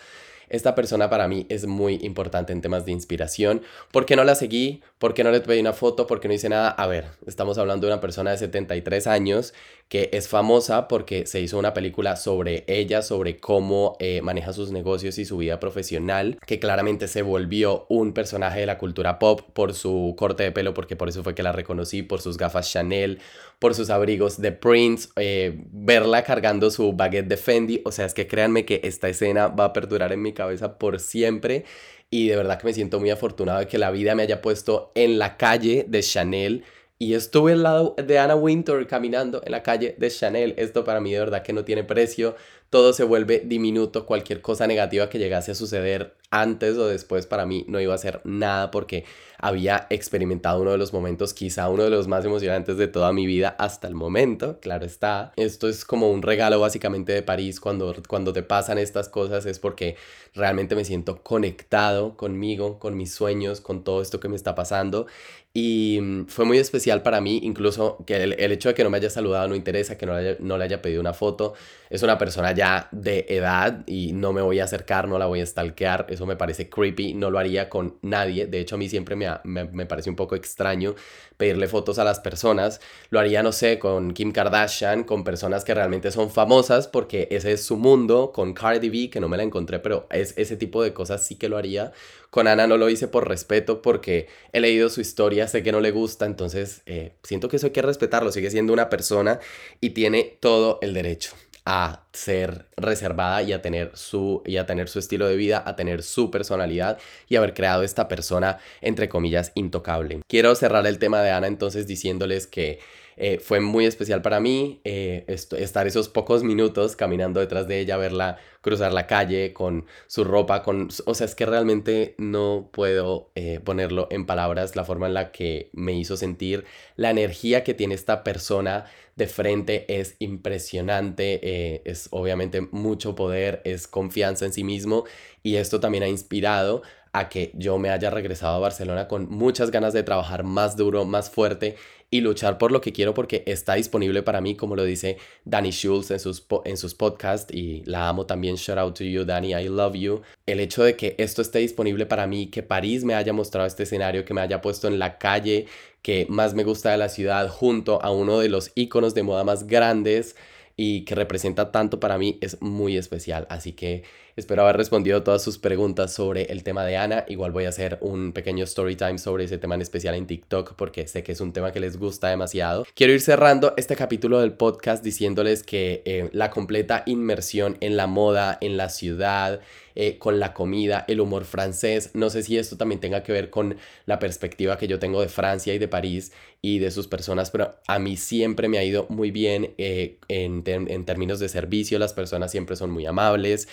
esta 0.51 0.75
persona 0.75 1.11
para 1.11 1.29
mí 1.29 1.47
es 1.49 1.67
muy 1.67 1.99
importante 2.03 2.53
en 2.53 2.61
temas 2.61 2.85
de 2.85 2.93
inspiración. 2.93 3.63
¿Por 3.93 4.07
qué 4.07 4.17
no 4.17 4.25
la 4.25 4.35
seguí? 4.35 4.83
¿Por 4.99 5.15
qué 5.15 5.25
no 5.25 5.31
le 5.31 5.41
pedí 5.41 5.61
una 5.61 5.73
foto? 5.73 6.07
¿Por 6.07 6.21
qué 6.21 6.29
no 6.29 6.35
hice 6.35 6.49
nada? 6.49 6.71
A 6.71 6.87
ver, 6.87 7.07
estamos 7.27 7.59
hablando 7.59 7.87
de 7.87 7.93
una 7.93 8.01
persona 8.01 8.31
de 8.31 8.39
73 8.39 9.07
años 9.07 9.55
que 9.89 10.11
es 10.13 10.29
famosa 10.29 10.87
porque 10.87 11.27
se 11.27 11.41
hizo 11.41 11.59
una 11.59 11.73
película 11.73 12.17
sobre 12.17 12.65
ella, 12.67 13.03
sobre 13.03 13.39
cómo 13.39 13.97
eh, 14.01 14.21
maneja 14.23 14.53
sus 14.53 14.71
negocios 14.71 15.19
y 15.19 15.25
su 15.25 15.39
vida 15.39 15.59
profesional, 15.61 16.39
que 16.47 16.59
claramente 16.59 17.09
se 17.09 17.23
volvió 17.23 17.87
un 17.89 18.13
personaje 18.13 18.61
de 18.61 18.67
la 18.67 18.77
cultura 18.77 19.19
pop 19.19 19.41
por 19.55 19.73
su 19.73 20.15
corte 20.19 20.43
de 20.43 20.53
pelo, 20.53 20.75
porque 20.75 20.97
por 20.97 21.09
eso 21.09 21.23
fue 21.23 21.35
que 21.35 21.43
la 21.43 21.53
reconocí, 21.53 22.03
por 22.03 22.21
sus 22.21 22.37
gafas 22.37 22.71
Chanel, 22.71 23.19
por 23.59 23.75
sus 23.75 23.89
abrigos 23.89 24.41
de 24.41 24.53
Prince, 24.53 25.09
eh, 25.17 25.65
verla 25.73 26.23
cargando 26.23 26.71
su 26.71 26.93
baguette 26.93 27.29
de 27.29 27.37
Fendi, 27.39 27.81
o 27.85 27.93
sea, 27.93 28.05
es 28.05 28.13
que 28.13 28.27
créanme 28.27 28.67
que 28.67 28.81
esta 28.85 29.09
escena 29.09 29.49
va 29.49 29.65
a 29.65 29.73
perdurar 29.73 30.13
en 30.13 30.21
mi 30.21 30.35
cabeza 30.35 30.79
por 30.79 31.01
siempre 31.01 31.65
y 32.11 32.29
de 32.29 32.37
verdad 32.37 32.59
que 32.59 32.67
me 32.67 32.73
siento 32.73 33.01
muy 33.01 33.11
afortunado 33.11 33.61
de 33.61 33.67
que 33.67 33.79
la 33.79 33.91
vida 33.91 34.15
me 34.15 34.23
haya 34.23 34.41
puesto 34.41 34.93
en 34.95 35.19
la 35.19 35.37
calle 35.37 35.85
de 35.89 36.03
Chanel 36.03 36.65
y 36.99 37.15
estuve 37.15 37.53
al 37.53 37.63
lado 37.63 37.95
de 37.97 38.19
Anna 38.19 38.35
Winter 38.35 38.87
caminando 38.89 39.41
en 39.45 39.53
la 39.53 39.63
calle 39.63 39.95
de 39.99 40.11
Chanel. 40.11 40.55
Esto 40.57 40.85
para 40.85 41.01
mí 41.01 41.13
de 41.13 41.21
verdad 41.21 41.43
que 41.43 41.53
no 41.53 41.65
tiene 41.65 41.85
precio. 41.85 42.35
Todo 42.71 42.93
se 42.93 43.05
vuelve 43.05 43.43
diminuto. 43.45 44.05
Cualquier 44.05 44.41
cosa 44.41 44.67
negativa 44.67 45.09
que 45.09 45.19
llegase 45.19 45.53
a 45.53 45.55
suceder 45.55 46.17
antes 46.31 46.77
o 46.77 46.87
después 46.87 47.27
para 47.27 47.47
mí 47.47 47.65
no 47.69 47.81
iba 47.81 47.95
a 47.95 47.99
ser 47.99 48.21
nada 48.25 48.71
porque 48.71 49.05
había 49.39 49.87
experimentado 49.91 50.61
uno 50.61 50.73
de 50.73 50.79
los 50.79 50.93
momentos, 50.93 51.33
quizá 51.33 51.69
uno 51.69 51.85
de 51.85 51.91
los 51.91 52.09
más 52.09 52.25
emocionantes 52.25 52.77
de 52.77 52.89
toda 52.89 53.13
mi 53.13 53.27
vida 53.27 53.55
hasta 53.59 53.87
el 53.89 53.95
momento, 53.95 54.59
claro 54.61 54.85
está. 54.85 55.33
Esto 55.37 55.69
es 55.69 55.85
como 55.85 56.11
un 56.11 56.23
regalo 56.23 56.61
básicamente 56.61 57.13
de 57.13 57.23
París 57.23 57.61
cuando, 57.61 57.95
cuando 58.09 58.33
te 58.33 58.43
pasan 58.43 58.79
estas 58.79 59.09
cosas 59.09 59.47
es 59.47 59.59
porque 59.59 59.97
realmente 60.35 60.75
me 60.75 60.85
siento 60.85 61.23
conectado 61.23 62.17
conmigo, 62.17 62.79
con 62.79 62.97
mis 62.97 63.15
sueños, 63.15 63.61
con 63.61 63.85
todo 63.85 64.03
esto 64.03 64.21
que 64.21 64.29
me 64.29 64.37
está 64.37 64.55
pasando 64.55 65.07
y 65.55 65.99
mm, 66.01 66.27
fue 66.27 66.45
muy 66.45 66.59
especial 66.59 67.03
para 67.03 67.21
mí, 67.21 67.41
incluso 67.43 67.99
que 68.07 68.23
el, 68.23 68.53
hecho 68.53 68.69
de 68.69 68.75
que 68.75 68.85
no 68.85 68.91
me 68.91 68.99
haya 68.99 69.11
saludado 69.11 69.49
no 69.49 69.57
interesa, 69.57 69.99
que 69.99 70.07
no 70.07 70.15
haya, 70.15 70.37
no 70.41 70.59
le 70.59 70.65
haya 70.65 70.83
pedido 70.83 71.01
una 71.01 71.15
foto. 71.15 71.55
Es 71.91 72.03
una 72.03 72.19
persona 72.19 72.53
ya 72.53 72.89
de 72.93 73.27
edad 73.29 73.83
y 73.87 74.13
no 74.13 74.33
me 74.33 74.43
voy 74.43 74.61
a 74.61 74.65
acercar, 74.65 75.09
no 75.09 75.19
la 75.19 75.27
voy 75.27 75.41
a 75.41 75.47
stalkear. 75.47 76.07
Eso 76.09 76.27
me 76.27 76.37
parece 76.37 76.69
creepy, 76.69 77.15
no 77.15 77.31
lo 77.31 77.39
haría 77.39 77.69
con 77.69 77.99
nadie. 78.03 78.47
De 78.47 78.61
hecho, 78.61 78.75
a 78.75 78.79
mí 78.79 78.89
siempre 78.89 79.17
me, 79.17 79.29
me, 79.45 79.65
me 79.65 79.87
parece 79.87 80.11
un 80.11 80.17
poco 80.17 80.35
extraño 80.35 80.95
pedirle 81.39 81.69
fotos 81.69 81.99
a 81.99 82.05
las 82.05 82.21
personas. 82.21 82.81
Lo 83.09 83.21
haría, 83.21 83.43
no 83.43 83.53
sé, 83.53 83.79
con 83.79 84.13
Kim 84.13 84.33
Kardashian, 84.33 85.05
con 85.05 85.25
personas 85.25 85.65
que 85.65 85.73
realmente 85.73 86.11
son 86.11 86.31
famosas 86.31 86.89
porque 86.89 87.29
ese 87.31 87.53
es 87.53 87.65
su 87.65 87.77
mundo, 87.77 88.33
con 88.35 88.53
Cardi 88.53 88.91
B, 88.91 89.09
que 89.09 89.21
no 89.21 89.29
me 89.29 89.37
la 89.37 89.45
encontré, 89.45 89.79
pero 89.79 90.07
es 90.11 90.35
ese 90.37 90.57
tipo 90.57 90.83
de 90.83 90.93
cosas 90.93 91.25
sí 91.25 91.37
que 91.37 91.49
lo 91.49 91.57
haría. 91.57 91.93
Con 92.31 92.47
Ana 92.47 92.67
no 92.67 92.77
lo 92.77 92.91
hice 92.91 93.09
por 93.09 93.27
respeto 93.27 93.81
porque 93.81 94.29
he 94.53 94.61
leído 94.61 94.91
su 94.91 95.01
historia, 95.01 95.49
sé 95.49 95.63
que 95.63 95.73
no 95.73 95.81
le 95.81 95.93
gusta, 95.93 96.27
entonces 96.27 96.83
eh, 96.85 97.15
siento 97.23 97.49
que 97.49 97.57
eso 97.57 97.67
hay 97.67 97.73
que 97.73 97.81
respetarlo, 97.81 98.33
sigue 98.33 98.51
siendo 98.51 98.73
una 98.73 98.91
persona 98.91 99.39
y 99.81 99.91
tiene 99.91 100.37
todo 100.41 100.79
el 100.83 100.93
derecho 100.93 101.33
a 101.71 102.01
ser 102.15 102.65
reservada 102.79 103.43
y 103.43 103.53
a 103.53 103.61
tener 103.61 103.91
su 103.95 104.43
y 104.47 104.57
a 104.57 104.65
tener 104.65 104.89
su 104.89 104.99
estilo 104.99 105.27
de 105.29 105.37
vida, 105.37 105.63
a 105.67 105.77
tener 105.77 106.03
su 106.03 106.31
personalidad 106.31 106.97
y 107.29 107.37
haber 107.37 107.53
creado 107.53 107.83
esta 107.83 108.09
persona 108.09 108.59
entre 108.81 109.11
comillas 109.11 109.53
intocable. 109.55 110.23
Quiero 110.27 110.55
cerrar 110.55 110.87
el 110.87 110.99
tema 110.99 111.21
de 111.21 111.31
Ana 111.31 111.47
entonces 111.47 111.87
diciéndoles 111.87 112.47
que 112.47 112.79
eh, 113.21 113.41
fue 113.41 113.59
muy 113.59 113.85
especial 113.85 114.23
para 114.23 114.39
mí 114.39 114.81
eh, 114.85 115.25
estar 115.27 115.89
esos 115.89 116.09
pocos 116.09 116.45
minutos 116.45 116.95
caminando 116.95 117.41
detrás 117.41 117.67
de 117.67 117.81
ella, 117.81 117.97
verla 117.97 118.39
cruzar 118.61 118.93
la 118.93 119.09
calle 119.09 119.53
con 119.53 119.87
su 120.07 120.23
ropa, 120.23 120.63
con, 120.63 120.89
o 121.05 121.15
sea, 121.15 121.25
es 121.25 121.35
que 121.35 121.45
realmente 121.45 122.15
no 122.19 122.71
puedo 122.73 123.33
eh, 123.35 123.59
ponerlo 123.59 124.07
en 124.11 124.25
palabras 124.25 124.77
la 124.77 124.85
forma 124.85 125.09
en 125.09 125.15
la 125.15 125.33
que 125.33 125.71
me 125.73 125.95
hizo 125.95 126.17
sentir, 126.17 126.65
la 126.95 127.11
energía 127.11 127.65
que 127.65 127.75
tiene 127.75 127.97
esta 127.97 128.23
persona 128.23 128.85
de 129.17 129.27
frente 129.27 129.85
es 130.01 130.15
impresionante, 130.21 131.91
es 131.91 132.07
obviamente 132.13 132.61
mucho 132.61 133.17
poder, 133.17 133.63
es 133.65 133.89
confianza 133.89 134.47
en 134.47 134.53
sí 134.53 134.63
mismo 134.63 135.07
y 135.43 135.57
esto 135.57 135.81
también 135.81 136.05
ha 136.05 136.09
inspirado 136.09 136.83
a 137.13 137.29
que 137.29 137.51
yo 137.55 137.79
me 137.79 137.91
haya 137.91 138.11
regresado 138.11 138.57
a 138.57 138.61
Barcelona 138.61 139.09
con 139.09 139.29
muchas 139.29 139.71
ganas 139.71 139.93
de 139.93 140.03
trabajar 140.03 140.45
más 140.45 140.77
duro, 140.77 141.05
más 141.05 141.31
fuerte 141.31 141.77
y 142.11 142.21
luchar 142.23 142.57
por 142.57 142.73
lo 142.73 142.81
que 142.81 142.93
quiero 142.93 143.13
porque 143.13 143.43
está 143.47 143.75
disponible 143.75 144.23
para 144.23 144.41
mí, 144.41 144.55
como 144.55 144.77
lo 144.77 144.85
dice 144.85 145.19
Danny 145.45 145.71
Schultz 145.71 146.11
en 146.11 146.19
sus, 146.19 146.47
en 146.65 146.77
sus 146.77 146.95
podcasts 146.95 147.53
y 147.53 147.83
la 147.85 148.09
amo 148.09 148.25
también. 148.27 148.57
Shout 148.57 148.79
out 148.79 148.97
to 148.97 149.05
you, 149.05 149.25
Danny, 149.25 149.53
I 149.55 149.69
love 149.69 149.95
you. 149.95 150.23
El 150.47 150.61
hecho 150.61 150.83
de 150.85 150.97
que 150.97 151.15
esto 151.19 151.43
esté 151.43 151.59
disponible 151.59 152.07
para 152.07 152.27
mí, 152.27 152.47
que 152.47 152.63
París 152.63 153.05
me 153.05 153.15
haya 153.15 153.33
mostrado 153.33 153.67
este 153.67 153.83
escenario, 153.83 154.25
que 154.25 154.35
me 154.35 154.41
haya 154.41 154.61
puesto 154.61 154.89
en 154.89 154.99
la 154.99 155.19
calle 155.19 155.67
que 156.03 156.27
más 156.29 156.55
me 156.55 156.65
gusta 156.65 156.91
de 156.91 156.97
la 156.97 157.09
ciudad 157.09 157.49
junto 157.49 158.03
a 158.03 158.11
uno 158.11 158.39
de 158.39 158.49
los 158.49 158.71
iconos 158.75 159.15
de 159.15 159.25
moda 159.25 159.45
más 159.45 159.67
grandes 159.67 160.37
y 160.77 161.05
que 161.05 161.15
representa 161.15 161.73
tanto 161.73 161.99
para 162.01 162.19
mí 162.19 162.39
es 162.41 162.63
muy 162.63 162.97
especial. 162.97 163.47
Así 163.51 163.73
que 163.73 164.05
espero 164.39 164.63
haber 164.63 164.77
respondido 164.77 165.25
todas 165.25 165.43
sus 165.43 165.59
preguntas 165.59 166.13
sobre 166.13 166.45
el 166.45 166.63
tema 166.63 166.85
de 166.85 166.97
Ana. 166.97 167.25
Igual 167.27 167.51
voy 167.51 167.65
a 167.65 167.71
hacer 167.71 167.99
un 168.01 168.33
pequeño 168.33 168.63
story 168.65 168.95
time 168.95 169.19
sobre 169.19 169.45
ese 169.45 169.59
tema 169.59 169.75
en 169.75 169.83
especial 169.83 170.15
en 170.15 170.29
TikTok 170.29 170.75
porque 170.77 171.09
sé 171.09 171.25
que 171.25 171.33
es 171.33 171.41
un 171.41 171.53
tema 171.53 171.73
que 171.73 171.81
les 171.81 171.97
gusta 171.97 172.29
demasiado. 172.29 172.87
Quiero 172.95 173.13
ir 173.13 173.21
cerrando 173.21 173.75
este 173.77 173.97
capítulo 173.97 174.39
del 174.39 174.53
podcast 174.53 175.03
diciéndoles 175.03 175.65
que 175.65 176.03
eh, 176.05 176.31
la 176.33 176.51
completa 176.51 177.03
inmersión 177.07 177.79
en 177.81 177.97
la 177.97 178.07
moda, 178.07 178.59
en 178.61 178.77
la 178.77 178.91
ciudad, 178.91 179.61
eh, 180.01 180.17
con 180.17 180.39
la 180.39 180.55
comida, 180.55 181.05
el 181.09 181.21
humor 181.21 181.45
francés. 181.45 182.11
No 182.15 182.31
sé 182.31 182.45
si 182.45 182.57
esto 182.57 182.77
también 182.77 183.01
tenga 183.01 183.25
que 183.25 183.33
ver 183.33 183.51
con 183.51 183.77
la 184.07 184.21
perspectiva 184.21 184.79
que 184.79 184.87
yo 184.87 185.01
tengo 185.01 185.21
de 185.21 185.29
Francia 185.29 185.75
y 185.75 185.79
de 185.79 185.89
París 185.89 186.31
y 186.63 186.79
de 186.79 186.93
sus 186.93 187.09
personas, 187.09 187.51
pero 187.51 187.75
a 187.89 187.99
mí 187.99 188.17
siempre 188.17 188.69
me 188.69 188.79
ha 188.79 188.85
ido 188.85 189.07
muy 189.09 189.33
bien 189.33 189.75
eh, 189.77 190.19
en, 190.29 190.63
en, 190.67 191.05
términos 191.05 191.41
de 191.41 191.49
servicio. 191.49 191.99
Las 191.99 192.13
personas 192.13 192.53
siempre 192.53 192.77
son 192.77 192.93
muy 192.93 193.07
amables. 193.07 193.67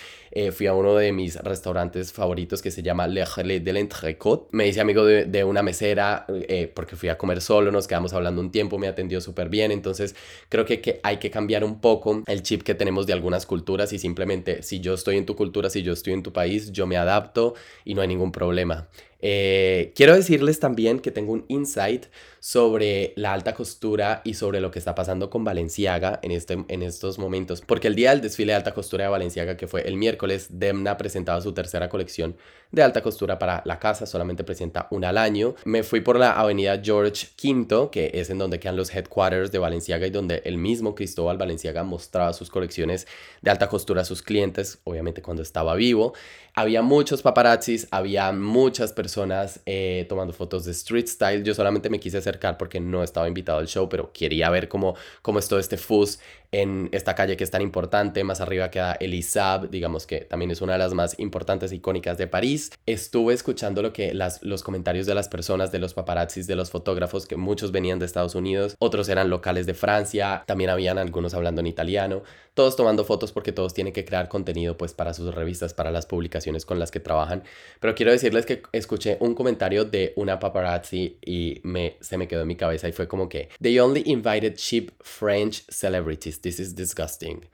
Eh, 0.56 0.66
fui 0.66 0.66
a 0.66 0.74
uno 0.74 0.94
de 0.96 1.12
mis 1.12 1.36
restaurantes 1.36 2.12
favoritos 2.12 2.62
que 2.62 2.70
se 2.70 2.82
llama 2.82 3.06
Le 3.06 3.24
Relais 3.24 3.62
de 3.62 3.72
l'Entrecôte. 3.72 4.48
Me 4.52 4.66
hice 4.66 4.80
amigo 4.80 5.04
de, 5.04 5.24
de 5.24 5.44
una 5.44 5.62
mesera 5.62 6.26
porque 6.74 6.96
fui 6.96 7.08
a 7.08 7.18
comer 7.18 7.40
solo, 7.40 7.70
nos 7.70 7.86
quedamos 7.86 8.12
hablando 8.12 8.40
un 8.40 8.50
tiempo, 8.50 8.78
me 8.78 8.88
atendió 8.88 9.20
súper 9.20 9.48
bien. 9.48 9.70
Entonces 9.70 10.14
creo 10.48 10.64
que, 10.64 10.80
que 10.80 11.00
hay 11.02 11.18
que 11.18 11.30
cambiar 11.30 11.64
un 11.64 11.80
poco 11.80 12.22
el 12.26 12.42
chip 12.42 12.62
que 12.62 12.74
tenemos 12.74 13.06
de 13.06 13.12
algunas 13.12 13.46
culturas 13.46 13.92
y 13.92 13.98
simplemente 13.98 14.62
si 14.62 14.80
yo 14.80 14.94
estoy 14.94 15.16
en 15.16 15.26
tu 15.26 15.36
cultura, 15.36 15.70
si 15.70 15.82
yo 15.82 15.92
estoy 15.92 16.14
en 16.14 16.22
tu 16.22 16.32
país, 16.32 16.72
yo 16.72 16.86
me 16.86 16.96
adapto 16.96 17.54
y 17.84 17.94
no 17.94 18.02
hay 18.02 18.08
ningún 18.08 18.32
problema. 18.32 18.88
Eh, 19.20 19.92
quiero 19.96 20.14
decirles 20.14 20.60
también 20.60 21.00
que 21.00 21.10
tengo 21.10 21.32
un 21.32 21.44
insight 21.48 22.06
sobre 22.40 23.12
la 23.16 23.32
alta 23.32 23.54
costura 23.54 24.22
y 24.24 24.34
sobre 24.34 24.60
lo 24.60 24.70
que 24.70 24.78
está 24.78 24.94
pasando 24.94 25.30
con 25.30 25.44
Valenciaga 25.44 26.20
en, 26.22 26.30
este, 26.30 26.64
en 26.68 26.82
estos 26.82 27.18
momentos. 27.18 27.60
Porque 27.60 27.88
el 27.88 27.94
día 27.94 28.10
del 28.10 28.20
desfile 28.20 28.52
de 28.52 28.56
alta 28.56 28.74
costura 28.74 29.04
de 29.04 29.10
Valenciaga, 29.10 29.56
que 29.56 29.66
fue 29.66 29.86
el 29.88 29.96
miércoles, 29.96 30.48
Demna 30.50 30.96
presentaba 30.96 31.40
su 31.40 31.52
tercera 31.52 31.88
colección 31.88 32.36
de 32.72 32.82
alta 32.82 33.00
costura 33.02 33.38
para 33.38 33.62
la 33.64 33.78
casa, 33.78 34.06
solamente 34.06 34.44
presenta 34.44 34.88
una 34.90 35.10
al 35.10 35.18
año. 35.18 35.54
Me 35.64 35.82
fui 35.82 36.00
por 36.00 36.18
la 36.18 36.32
avenida 36.32 36.80
George 36.82 37.28
V, 37.42 37.90
que 37.90 38.10
es 38.14 38.30
en 38.30 38.38
donde 38.38 38.58
quedan 38.58 38.76
los 38.76 38.94
headquarters 38.94 39.52
de 39.52 39.58
Valenciaga 39.58 40.06
y 40.06 40.10
donde 40.10 40.42
el 40.44 40.58
mismo 40.58 40.94
Cristóbal 40.94 41.38
Valenciaga 41.38 41.84
mostraba 41.84 42.32
sus 42.32 42.50
colecciones 42.50 43.06
de 43.40 43.50
alta 43.50 43.68
costura 43.68 44.02
a 44.02 44.04
sus 44.04 44.22
clientes, 44.22 44.78
obviamente 44.84 45.22
cuando 45.22 45.42
estaba 45.42 45.74
vivo. 45.74 46.14
Había 46.54 46.82
muchos 46.82 47.22
paparazzis, 47.22 47.86
había 47.90 48.32
muchas 48.32 48.92
personas 48.92 49.60
eh, 49.66 50.06
tomando 50.08 50.32
fotos 50.32 50.64
de 50.64 50.72
street 50.72 51.06
style. 51.06 51.42
Yo 51.44 51.54
solamente 51.54 51.90
me 51.90 52.00
quise 52.00 52.16
hacer 52.28 52.56
porque 52.58 52.80
no 52.80 53.02
estaba 53.02 53.28
invitado 53.28 53.58
al 53.58 53.66
show, 53.66 53.88
pero 53.88 54.12
quería 54.12 54.50
ver 54.50 54.68
cómo, 54.68 54.94
cómo 55.22 55.38
es 55.38 55.48
todo 55.48 55.58
este 55.58 55.76
fuzz 55.76 56.18
en 56.52 56.88
esta 56.92 57.14
calle 57.14 57.36
que 57.36 57.44
es 57.44 57.50
tan 57.50 57.62
importante. 57.62 58.24
Más 58.24 58.40
arriba 58.40 58.70
queda 58.70 58.94
Elisab, 58.94 59.70
digamos 59.70 60.06
que 60.06 60.20
también 60.20 60.50
es 60.50 60.60
una 60.60 60.74
de 60.74 60.78
las 60.78 60.94
más 60.94 61.18
importantes 61.18 61.72
icónicas 61.72 62.18
de 62.18 62.26
París. 62.26 62.70
Estuve 62.86 63.34
escuchando 63.34 63.82
lo 63.82 63.92
que 63.92 64.14
las, 64.14 64.42
los 64.42 64.62
comentarios 64.62 65.06
de 65.06 65.14
las 65.14 65.28
personas, 65.28 65.72
de 65.72 65.78
los 65.78 65.94
paparazzis, 65.94 66.46
de 66.46 66.56
los 66.56 66.70
fotógrafos, 66.70 67.26
que 67.26 67.36
muchos 67.36 67.72
venían 67.72 67.98
de 67.98 68.06
Estados 68.06 68.34
Unidos, 68.34 68.76
otros 68.78 69.08
eran 69.08 69.30
locales 69.30 69.66
de 69.66 69.74
Francia, 69.74 70.44
también 70.46 70.70
habían 70.70 70.98
algunos 70.98 71.34
hablando 71.34 71.60
en 71.60 71.66
italiano, 71.66 72.22
todos 72.56 72.74
tomando 72.74 73.04
fotos 73.04 73.32
porque 73.32 73.52
todos 73.52 73.74
tienen 73.74 73.92
que 73.92 74.06
crear 74.06 74.30
contenido 74.30 74.78
pues 74.78 74.94
para 74.94 75.12
sus 75.12 75.34
revistas, 75.34 75.74
para 75.74 75.90
las 75.90 76.06
publicaciones 76.06 76.64
con 76.64 76.78
las 76.78 76.90
que 76.90 77.00
trabajan. 77.00 77.44
Pero 77.80 77.94
quiero 77.94 78.12
decirles 78.12 78.46
que 78.46 78.62
escuché 78.72 79.18
un 79.20 79.34
comentario 79.34 79.84
de 79.84 80.14
una 80.16 80.38
paparazzi 80.38 81.18
y 81.20 81.60
se 82.00 82.16
me 82.16 82.26
quedó 82.26 82.40
en 82.40 82.48
mi 82.48 82.56
cabeza 82.56 82.88
y 82.88 82.92
fue 82.92 83.06
como 83.06 83.28
que 83.28 83.50
they 83.60 83.78
only 83.78 84.02
invited 84.06 84.54
cheap 84.54 84.90
French 85.00 85.66
celebrities 85.68 86.40
this 86.40 86.58
is 86.58 86.74
disgusting. 86.74 87.46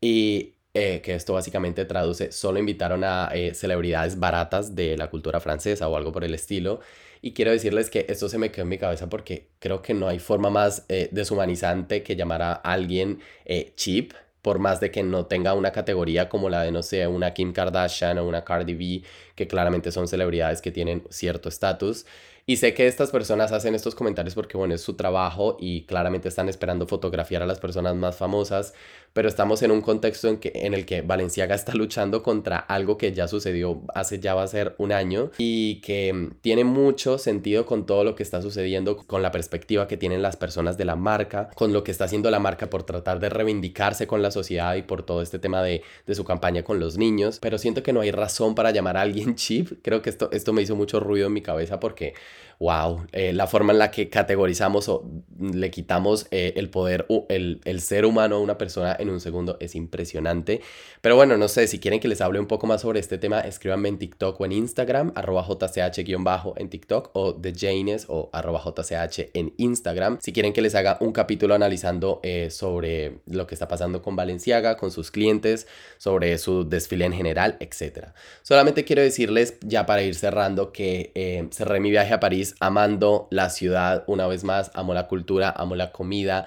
Y 0.00 0.54
eh, 0.74 1.00
que 1.02 1.14
esto 1.14 1.34
básicamente 1.34 1.84
traduce, 1.84 2.32
solo 2.32 2.58
invitaron 2.58 3.04
a 3.04 3.30
eh, 3.32 3.54
celebridades 3.54 4.18
baratas 4.18 4.74
de 4.74 4.96
la 4.96 5.08
cultura 5.08 5.38
francesa 5.38 5.86
o 5.88 5.96
algo 5.96 6.10
por 6.10 6.24
el 6.24 6.34
estilo. 6.34 6.80
Y 7.22 7.32
quiero 7.32 7.52
decirles 7.52 7.90
que 7.90 8.06
esto 8.08 8.28
se 8.28 8.38
me 8.38 8.50
quedó 8.50 8.62
en 8.62 8.70
mi 8.70 8.78
cabeza 8.78 9.08
porque 9.08 9.50
creo 9.60 9.82
que 9.82 9.94
no 9.94 10.08
hay 10.08 10.18
forma 10.18 10.50
más 10.50 10.84
eh, 10.88 11.08
deshumanizante 11.12 12.02
que 12.02 12.16
llamar 12.16 12.42
a 12.42 12.52
alguien 12.54 13.20
cheap, 13.76 14.12
por 14.42 14.58
más 14.58 14.80
de 14.80 14.90
que 14.90 15.02
no 15.02 15.26
tenga 15.26 15.54
una 15.54 15.72
categoría 15.72 16.28
como 16.28 16.48
la 16.48 16.62
de, 16.62 16.72
no 16.72 16.82
sé, 16.82 17.06
una 17.06 17.34
Kim 17.34 17.52
Kardashian 17.52 18.18
o 18.18 18.26
una 18.26 18.44
Cardi 18.44 18.74
B, 18.74 19.02
que 19.34 19.46
claramente 19.46 19.92
son 19.92 20.08
celebridades 20.08 20.62
que 20.62 20.70
tienen 20.70 21.04
cierto 21.10 21.48
estatus. 21.48 22.06
Y 22.46 22.56
sé 22.56 22.72
que 22.72 22.86
estas 22.86 23.10
personas 23.10 23.52
hacen 23.52 23.74
estos 23.74 23.94
comentarios 23.94 24.34
porque, 24.34 24.56
bueno, 24.56 24.74
es 24.74 24.80
su 24.80 24.94
trabajo 24.94 25.58
y 25.60 25.82
claramente 25.82 26.28
están 26.28 26.48
esperando 26.48 26.86
fotografiar 26.86 27.42
a 27.42 27.46
las 27.46 27.60
personas 27.60 27.94
más 27.94 28.16
famosas, 28.16 28.72
pero 29.12 29.28
estamos 29.28 29.62
en 29.62 29.70
un 29.70 29.80
contexto 29.80 30.28
en, 30.28 30.38
que, 30.38 30.52
en 30.54 30.74
el 30.74 30.86
que 30.86 31.02
Valenciaga 31.02 31.54
está 31.54 31.74
luchando 31.74 32.22
contra 32.22 32.58
algo 32.58 32.98
que 32.98 33.12
ya 33.12 33.28
sucedió 33.28 33.82
hace 33.94 34.18
ya 34.20 34.34
va 34.34 34.42
a 34.42 34.48
ser 34.48 34.74
un 34.78 34.92
año 34.92 35.30
y 35.38 35.80
que 35.80 36.30
tiene 36.40 36.64
mucho 36.64 37.18
sentido 37.18 37.66
con 37.66 37.86
todo 37.86 38.04
lo 38.04 38.14
que 38.14 38.22
está 38.22 38.42
sucediendo, 38.42 38.96
con 38.96 39.22
la 39.22 39.30
perspectiva 39.30 39.86
que 39.88 39.96
tienen 39.96 40.22
las 40.22 40.36
personas 40.36 40.76
de 40.76 40.84
la 40.84 40.96
marca, 40.96 41.50
con 41.54 41.72
lo 41.72 41.84
que 41.84 41.90
está 41.90 42.04
haciendo 42.04 42.30
la 42.30 42.38
marca 42.38 42.70
por 42.70 42.84
tratar 42.84 43.20
de 43.20 43.28
reivindicarse 43.28 44.06
con 44.06 44.22
la 44.22 44.30
sociedad 44.30 44.74
y 44.76 44.82
por 44.82 45.02
todo 45.02 45.22
este 45.22 45.38
tema 45.38 45.62
de, 45.62 45.82
de 46.06 46.14
su 46.14 46.24
campaña 46.24 46.62
con 46.62 46.80
los 46.80 46.98
niños, 46.98 47.38
pero 47.40 47.58
siento 47.58 47.82
que 47.82 47.92
no 47.92 48.00
hay 48.00 48.10
razón 48.10 48.54
para 48.54 48.70
llamar 48.70 48.96
a 48.96 49.02
alguien 49.02 49.34
chip. 49.36 49.80
Creo 49.82 50.02
que 50.02 50.10
esto, 50.10 50.30
esto 50.32 50.52
me 50.52 50.62
hizo 50.62 50.76
mucho 50.76 51.00
ruido 51.00 51.26
en 51.26 51.32
mi 51.32 51.42
cabeza 51.42 51.80
porque 51.80 52.14
wow, 52.58 53.06
eh, 53.12 53.32
la 53.32 53.46
forma 53.46 53.72
en 53.72 53.78
la 53.78 53.90
que 53.90 54.08
categorizamos 54.08 54.88
o 54.88 55.04
le 55.38 55.70
quitamos 55.70 56.26
eh, 56.30 56.54
el 56.56 56.70
poder, 56.70 57.06
el, 57.28 57.60
el, 57.64 57.80
ser 57.80 58.04
humano 58.04 58.36
a 58.36 58.40
una 58.40 58.58
persona 58.58 58.96
en 58.98 59.10
un 59.10 59.20
segundo 59.20 59.56
es 59.60 59.74
impresionante. 59.74 60.60
Pero 61.00 61.16
bueno, 61.16 61.36
no 61.36 61.48
sé, 61.48 61.66
si 61.66 61.78
quieren 61.78 62.00
que 62.00 62.08
les 62.08 62.20
hable 62.20 62.40
un 62.40 62.46
poco 62.46 62.66
más 62.66 62.82
sobre 62.82 63.00
este 63.00 63.18
tema, 63.18 63.40
escríbanme 63.40 63.88
en 63.88 63.98
TikTok 63.98 64.40
o 64.40 64.44
en 64.44 64.52
Instagram, 64.52 65.12
arroba 65.14 65.46
jch-bajo 65.46 66.54
en 66.56 66.68
TikTok 66.68 67.10
o 67.14 67.32
de 67.32 67.52
Janes 67.54 68.06
o 68.08 68.30
arroba 68.32 68.62
jch 68.62 69.30
en 69.34 69.54
Instagram. 69.56 70.18
Si 70.20 70.32
quieren 70.32 70.52
que 70.52 70.62
les 70.62 70.74
haga 70.74 70.98
un 71.00 71.12
capítulo 71.12 71.54
analizando 71.54 72.20
eh, 72.22 72.50
sobre 72.50 73.18
lo 73.26 73.46
que 73.46 73.54
está 73.54 73.68
pasando 73.68 74.02
con 74.02 74.16
Valenciaga, 74.16 74.76
con 74.76 74.90
sus 74.90 75.10
clientes, 75.10 75.66
sobre 75.98 76.36
su 76.38 76.68
desfile 76.68 77.04
en 77.04 77.12
general, 77.12 77.56
etc. 77.60 78.08
Solamente 78.42 78.84
quiero 78.84 79.02
decirles, 79.02 79.58
ya 79.60 79.86
para 79.86 80.02
ir 80.02 80.14
cerrando, 80.14 80.72
que 80.72 81.12
cerré 81.50 81.80
mi 81.80 81.90
viaje 81.90 82.14
a 82.14 82.20
París 82.20 82.54
amando 82.60 83.28
la 83.30 83.50
ciudad 83.50 84.04
una 84.06 84.26
vez 84.26 84.44
más, 84.44 84.70
amo 84.74 84.94
la 84.94 85.06
cultura, 85.06 85.52
amo 85.56 85.74
la 85.76 85.92
comida, 85.92 86.46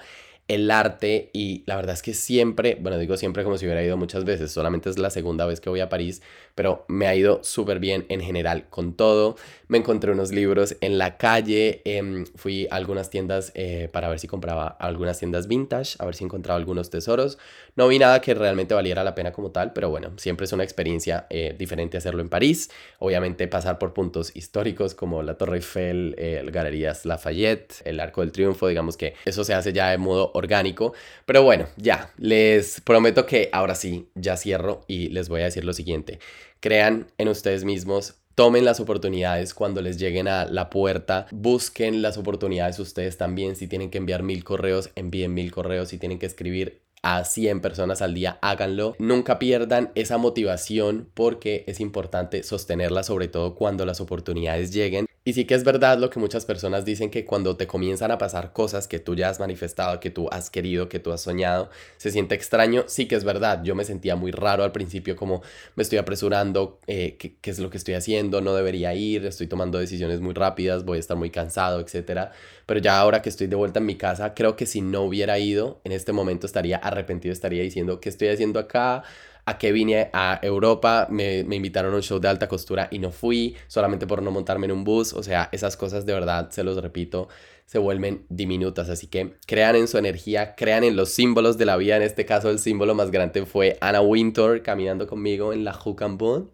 el 0.52 0.70
arte 0.70 1.30
y 1.32 1.62
la 1.66 1.76
verdad 1.76 1.94
es 1.94 2.02
que 2.02 2.14
siempre, 2.14 2.76
bueno, 2.80 2.98
digo 2.98 3.16
siempre 3.16 3.44
como 3.44 3.58
si 3.58 3.64
hubiera 3.64 3.82
ido 3.82 3.96
muchas 3.96 4.24
veces, 4.24 4.52
solamente 4.52 4.90
es 4.90 4.98
la 4.98 5.10
segunda 5.10 5.46
vez 5.46 5.60
que 5.60 5.70
voy 5.70 5.80
a 5.80 5.88
París, 5.88 6.22
pero 6.54 6.84
me 6.88 7.06
ha 7.06 7.14
ido 7.14 7.42
súper 7.42 7.78
bien 7.78 8.06
en 8.08 8.20
general 8.20 8.68
con 8.68 8.94
todo. 8.94 9.36
Me 9.68 9.78
encontré 9.78 10.12
unos 10.12 10.32
libros 10.32 10.76
en 10.80 10.98
la 10.98 11.16
calle, 11.16 11.82
em, 11.84 12.26
fui 12.36 12.66
a 12.70 12.76
algunas 12.76 13.10
tiendas 13.10 13.52
eh, 13.54 13.88
para 13.92 14.08
ver 14.08 14.18
si 14.18 14.28
compraba 14.28 14.66
algunas 14.66 15.18
tiendas 15.18 15.48
vintage, 15.48 15.96
a 15.98 16.04
ver 16.04 16.14
si 16.14 16.24
encontraba 16.24 16.58
algunos 16.58 16.90
tesoros. 16.90 17.38
No 17.74 17.88
vi 17.88 17.98
nada 17.98 18.20
que 18.20 18.34
realmente 18.34 18.74
valiera 18.74 19.02
la 19.02 19.14
pena 19.14 19.32
como 19.32 19.50
tal, 19.50 19.72
pero 19.72 19.88
bueno, 19.88 20.12
siempre 20.16 20.44
es 20.44 20.52
una 20.52 20.64
experiencia 20.64 21.26
eh, 21.30 21.54
diferente 21.58 21.96
hacerlo 21.96 22.20
en 22.20 22.28
París. 22.28 22.70
Obviamente 22.98 23.48
pasar 23.48 23.78
por 23.78 23.94
puntos 23.94 24.36
históricos 24.36 24.94
como 24.94 25.22
la 25.22 25.38
Torre 25.38 25.56
Eiffel, 25.56 26.14
el 26.18 26.50
Galerías 26.50 27.06
Lafayette, 27.06 27.82
el 27.84 28.00
Arco 28.00 28.20
del 28.20 28.32
Triunfo, 28.32 28.68
digamos 28.68 28.96
que 28.96 29.14
eso 29.24 29.44
se 29.44 29.54
hace 29.54 29.72
ya 29.72 29.90
de 29.90 29.98
modo 29.98 30.30
orgánico. 30.34 30.92
Pero 31.24 31.42
bueno, 31.42 31.66
ya, 31.76 32.10
les 32.18 32.80
prometo 32.80 33.26
que 33.26 33.48
ahora 33.52 33.74
sí, 33.74 34.08
ya 34.14 34.36
cierro 34.36 34.84
y 34.86 35.08
les 35.08 35.28
voy 35.28 35.40
a 35.40 35.44
decir 35.44 35.64
lo 35.64 35.72
siguiente. 35.72 36.18
Crean 36.62 37.08
en 37.18 37.26
ustedes 37.26 37.64
mismos, 37.64 38.14
Tomen 38.34 38.64
las 38.64 38.80
oportunidades 38.80 39.52
cuando 39.52 39.82
les 39.82 39.98
lleguen 39.98 40.26
a 40.26 40.46
la 40.46 40.70
puerta. 40.70 41.26
Busquen 41.32 42.00
las 42.00 42.16
oportunidades 42.16 42.78
ustedes 42.78 43.18
también. 43.18 43.56
Si 43.56 43.66
tienen 43.66 43.90
que 43.90 43.98
enviar 43.98 44.22
mil 44.22 44.42
correos, 44.42 44.88
envíen 44.94 45.34
mil 45.34 45.52
correos. 45.52 45.90
Si 45.90 45.98
tienen 45.98 46.18
que 46.18 46.24
escribir 46.24 46.80
a 47.02 47.24
100 47.24 47.60
personas 47.60 48.00
al 48.00 48.14
día, 48.14 48.38
háganlo. 48.40 48.94
Nunca 48.98 49.38
pierdan 49.38 49.90
esa 49.94 50.18
motivación 50.18 51.08
porque 51.14 51.64
es 51.66 51.80
importante 51.80 52.42
sostenerla, 52.42 53.02
sobre 53.02 53.28
todo 53.28 53.54
cuando 53.54 53.84
las 53.84 54.00
oportunidades 54.00 54.72
lleguen. 54.72 55.06
Y 55.24 55.34
sí 55.34 55.44
que 55.44 55.54
es 55.54 55.62
verdad 55.62 55.98
lo 55.98 56.10
que 56.10 56.18
muchas 56.18 56.44
personas 56.44 56.84
dicen 56.84 57.08
que 57.08 57.24
cuando 57.24 57.56
te 57.56 57.68
comienzan 57.68 58.10
a 58.10 58.18
pasar 58.18 58.52
cosas 58.52 58.88
que 58.88 58.98
tú 58.98 59.14
ya 59.14 59.28
has 59.28 59.38
manifestado, 59.38 60.00
que 60.00 60.10
tú 60.10 60.28
has 60.32 60.50
querido, 60.50 60.88
que 60.88 60.98
tú 60.98 61.12
has 61.12 61.20
soñado, 61.20 61.70
se 61.96 62.10
siente 62.10 62.34
extraño. 62.34 62.84
Sí 62.88 63.06
que 63.06 63.14
es 63.14 63.22
verdad, 63.22 63.62
yo 63.62 63.76
me 63.76 63.84
sentía 63.84 64.16
muy 64.16 64.32
raro 64.32 64.64
al 64.64 64.72
principio 64.72 65.14
como 65.14 65.42
me 65.76 65.84
estoy 65.84 65.98
apresurando, 65.98 66.80
eh, 66.88 67.16
¿qué, 67.20 67.36
¿qué, 67.40 67.52
es 67.52 67.60
lo 67.60 67.70
que 67.70 67.78
estoy 67.78 67.94
haciendo, 67.94 68.40
no 68.40 68.52
debería 68.52 68.94
ir, 68.94 69.24
estoy 69.24 69.46
tomando 69.46 69.78
decisiones 69.78 70.20
muy 70.20 70.34
rápidas, 70.34 70.84
voy 70.84 70.96
a 70.96 71.00
estar 71.00 71.16
muy 71.16 71.30
cansado, 71.30 71.78
etc. 71.78 72.30
Pero 72.66 72.80
ya 72.80 72.98
ahora 72.98 73.22
que 73.22 73.28
estoy 73.28 73.46
de 73.46 73.54
vuelta 73.54 73.78
en 73.78 73.86
mi 73.86 73.94
casa, 73.94 74.34
creo 74.34 74.56
que 74.56 74.66
si 74.66 74.80
no 74.80 75.02
hubiera 75.02 75.38
ido, 75.38 75.80
en 75.84 75.92
este 75.92 76.12
momento 76.12 76.46
estaría 76.46 76.78
arrepentido, 76.92 77.32
estaría 77.32 77.62
diciendo, 77.62 78.00
¿qué 78.00 78.08
estoy 78.08 78.28
haciendo 78.28 78.58
acá? 78.60 79.02
a 79.44 79.58
que 79.58 79.72
vine 79.72 80.08
a 80.12 80.38
Europa, 80.42 81.08
me, 81.10 81.42
me, 81.44 81.56
invitaron 81.56 81.92
a 81.92 81.96
un 81.96 82.02
show 82.02 82.20
de 82.20 82.28
alta 82.28 82.48
costura 82.48 82.88
y 82.90 83.00
no 83.00 83.10
fui, 83.10 83.56
solamente 83.66 84.06
por 84.06 84.22
no 84.22 84.30
montarme 84.30 84.66
en 84.66 84.72
un 84.72 84.84
bus, 84.84 85.12
o 85.12 85.22
sea, 85.22 85.48
esas 85.50 85.76
cosas 85.76 86.06
de 86.06 86.12
verdad, 86.12 86.50
se 86.50 86.62
los 86.62 86.80
repito, 86.80 87.28
se 87.72 87.78
vuelven 87.78 88.26
diminutas, 88.28 88.90
así 88.90 89.06
que 89.06 89.32
crean 89.46 89.76
en 89.76 89.88
su 89.88 89.96
energía, 89.96 90.54
crean 90.56 90.84
en 90.84 90.94
los 90.94 91.08
símbolos 91.08 91.56
de 91.56 91.64
la 91.64 91.78
vida, 91.78 91.96
en 91.96 92.02
este 92.02 92.26
caso 92.26 92.50
el 92.50 92.58
símbolo 92.58 92.94
más 92.94 93.10
grande 93.10 93.46
fue 93.46 93.78
Anna 93.80 94.02
Winter 94.02 94.62
caminando 94.62 95.06
conmigo 95.06 95.54
en 95.54 95.64
la 95.64 95.80
and 96.00 96.50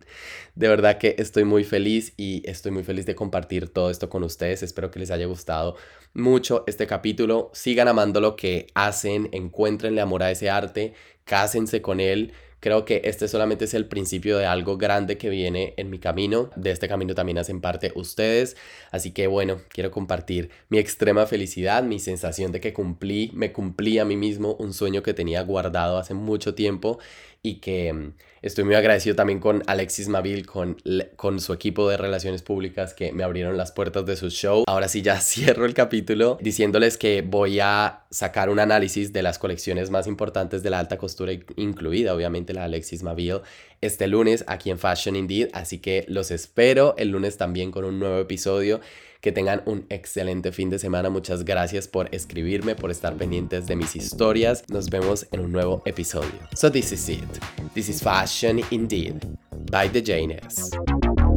De 0.55 0.69
verdad 0.69 0.99
que 0.99 1.17
estoy 1.19 1.43
muy 1.43 1.65
feliz 1.65 2.13
y 2.17 2.49
estoy 2.49 2.71
muy 2.71 2.85
feliz 2.85 3.05
de 3.05 3.17
compartir 3.17 3.69
todo 3.69 3.91
esto 3.91 4.09
con 4.09 4.23
ustedes. 4.23 4.63
Espero 4.63 4.93
que 4.93 5.01
les 5.01 5.11
haya 5.11 5.27
gustado 5.27 5.75
mucho 6.15 6.63
este 6.69 6.87
capítulo. 6.87 7.51
Sigan 7.53 7.89
amando 7.89 8.21
lo 8.21 8.37
que 8.37 8.69
hacen, 8.75 9.29
encuéntrenle 9.33 10.01
amor 10.01 10.23
a 10.23 10.31
ese 10.31 10.51
arte, 10.51 10.95
cásense 11.25 11.83
con 11.83 11.99
él. 11.99 12.33
Creo 12.61 12.85
que 12.85 13.03
este 13.05 13.29
solamente 13.29 13.67
es 13.67 13.75
el 13.75 13.87
principio 13.87 14.37
de 14.37 14.47
algo 14.47 14.77
grande 14.77 15.17
que 15.17 15.31
viene 15.31 15.75
en 15.77 15.91
mi 15.91 15.99
camino. 15.99 16.51
De 16.57 16.71
este 16.71 16.89
camino 16.89 17.15
también 17.15 17.39
hacen 17.39 17.61
parte 17.61 17.93
ustedes. 17.95 18.57
Así 18.91 19.13
que 19.13 19.29
bueno, 19.29 19.59
quiero 19.69 19.91
compartir 19.91 20.51
mi 20.69 20.79
extrema 20.79 21.27
felicidad, 21.27 21.85
mi 21.85 22.01
sensación 22.01 22.51
de 22.51 22.61
que 22.61 22.73
cumplí, 22.73 23.31
me 23.33 23.53
cumplí 23.53 23.99
a 23.99 24.05
mí 24.05 24.17
mismo 24.17 24.55
un 24.55 24.73
sueño 24.73 25.03
que 25.03 25.15
tenía 25.15 25.43
guardado 25.43 25.99
hace 25.99 26.15
mucho 26.15 26.55
tiempo 26.55 26.99
y 27.43 27.61
que 27.61 27.93
mm, 27.93 28.13
estoy 28.43 28.65
muy 28.65 28.75
agradecido 28.75 29.15
también 29.17 29.39
con 29.39 29.63
Alexis 29.67 30.09
Mavil, 30.09 30.47
con, 30.47 30.77
con 31.17 31.41
su 31.41 31.53
equipo 31.53 31.89
de 31.89 31.97
relaciones 31.97 32.43
públicas 32.43 32.95
que 32.95 33.13
me 33.13 33.23
abrieron 33.23 33.57
las 33.57 33.73
puertas 33.73 34.07
de 34.07 34.17
su 34.17 34.31
show. 34.31 34.65
Ahora 34.67 34.89
sí 34.89 35.03
ya 35.03 35.21
cierro 35.21 35.65
el 35.65 35.75
capítulo 35.75 36.39
diciéndoles 36.41 36.97
que 36.99 37.23
voy 37.23 37.61
a 37.61 38.05
sacar 38.11 38.51
un 38.51 38.59
análisis 38.59 39.13
de 39.13 39.23
las 39.23 39.39
colecciones 39.39 39.91
más 39.91 40.07
importantes 40.07 40.63
de 40.63 40.71
la 40.71 40.79
alta 40.79 40.99
costura, 40.99 41.33
incluida 41.57 42.15
obviamente 42.15 42.53
la 42.53 42.65
Alexis 42.65 43.03
Mavil, 43.03 43.41
este 43.81 44.09
lunes 44.09 44.45
aquí 44.49 44.71
en 44.71 44.79
Fashion 44.79 45.15
Indeed, 45.15 45.51
así 45.53 45.79
que 45.79 46.05
los 46.09 46.31
espero 46.31 46.95
el 46.99 47.11
lunes 47.11 47.37
también 47.37 47.71
con 47.71 47.85
un 47.85 47.99
nuevo 47.99 48.19
episodio. 48.19 48.81
Que 49.21 49.33
tengan 49.33 49.63
un 49.67 49.85
excelente 49.89 50.53
fin 50.53 50.71
de 50.71 50.79
semana. 50.79 51.11
Muchas 51.11 51.45
gracias 51.45 51.89
por 51.89 52.15
escribirme, 52.15 52.75
por 52.75 52.91
estar 52.91 53.15
pendientes 53.17 53.67
de 53.67 53.77
mis 53.77 53.97
historias. 53.97 54.65
Nos 54.69 54.91
vemos 54.91 55.27
en 55.33 55.41
un 55.41 55.53
nuevo 55.53 55.83
episodio. 55.87 56.39
So 56.55 56.71
this 56.71 56.93
is 56.93 57.09
it. 57.09 57.41
This 57.75 57.89
is 57.89 58.03
Fashion 58.03 58.61
Indeed 58.71 59.25
by 59.71 59.89
The 59.89 60.03
Janers. 60.03 61.28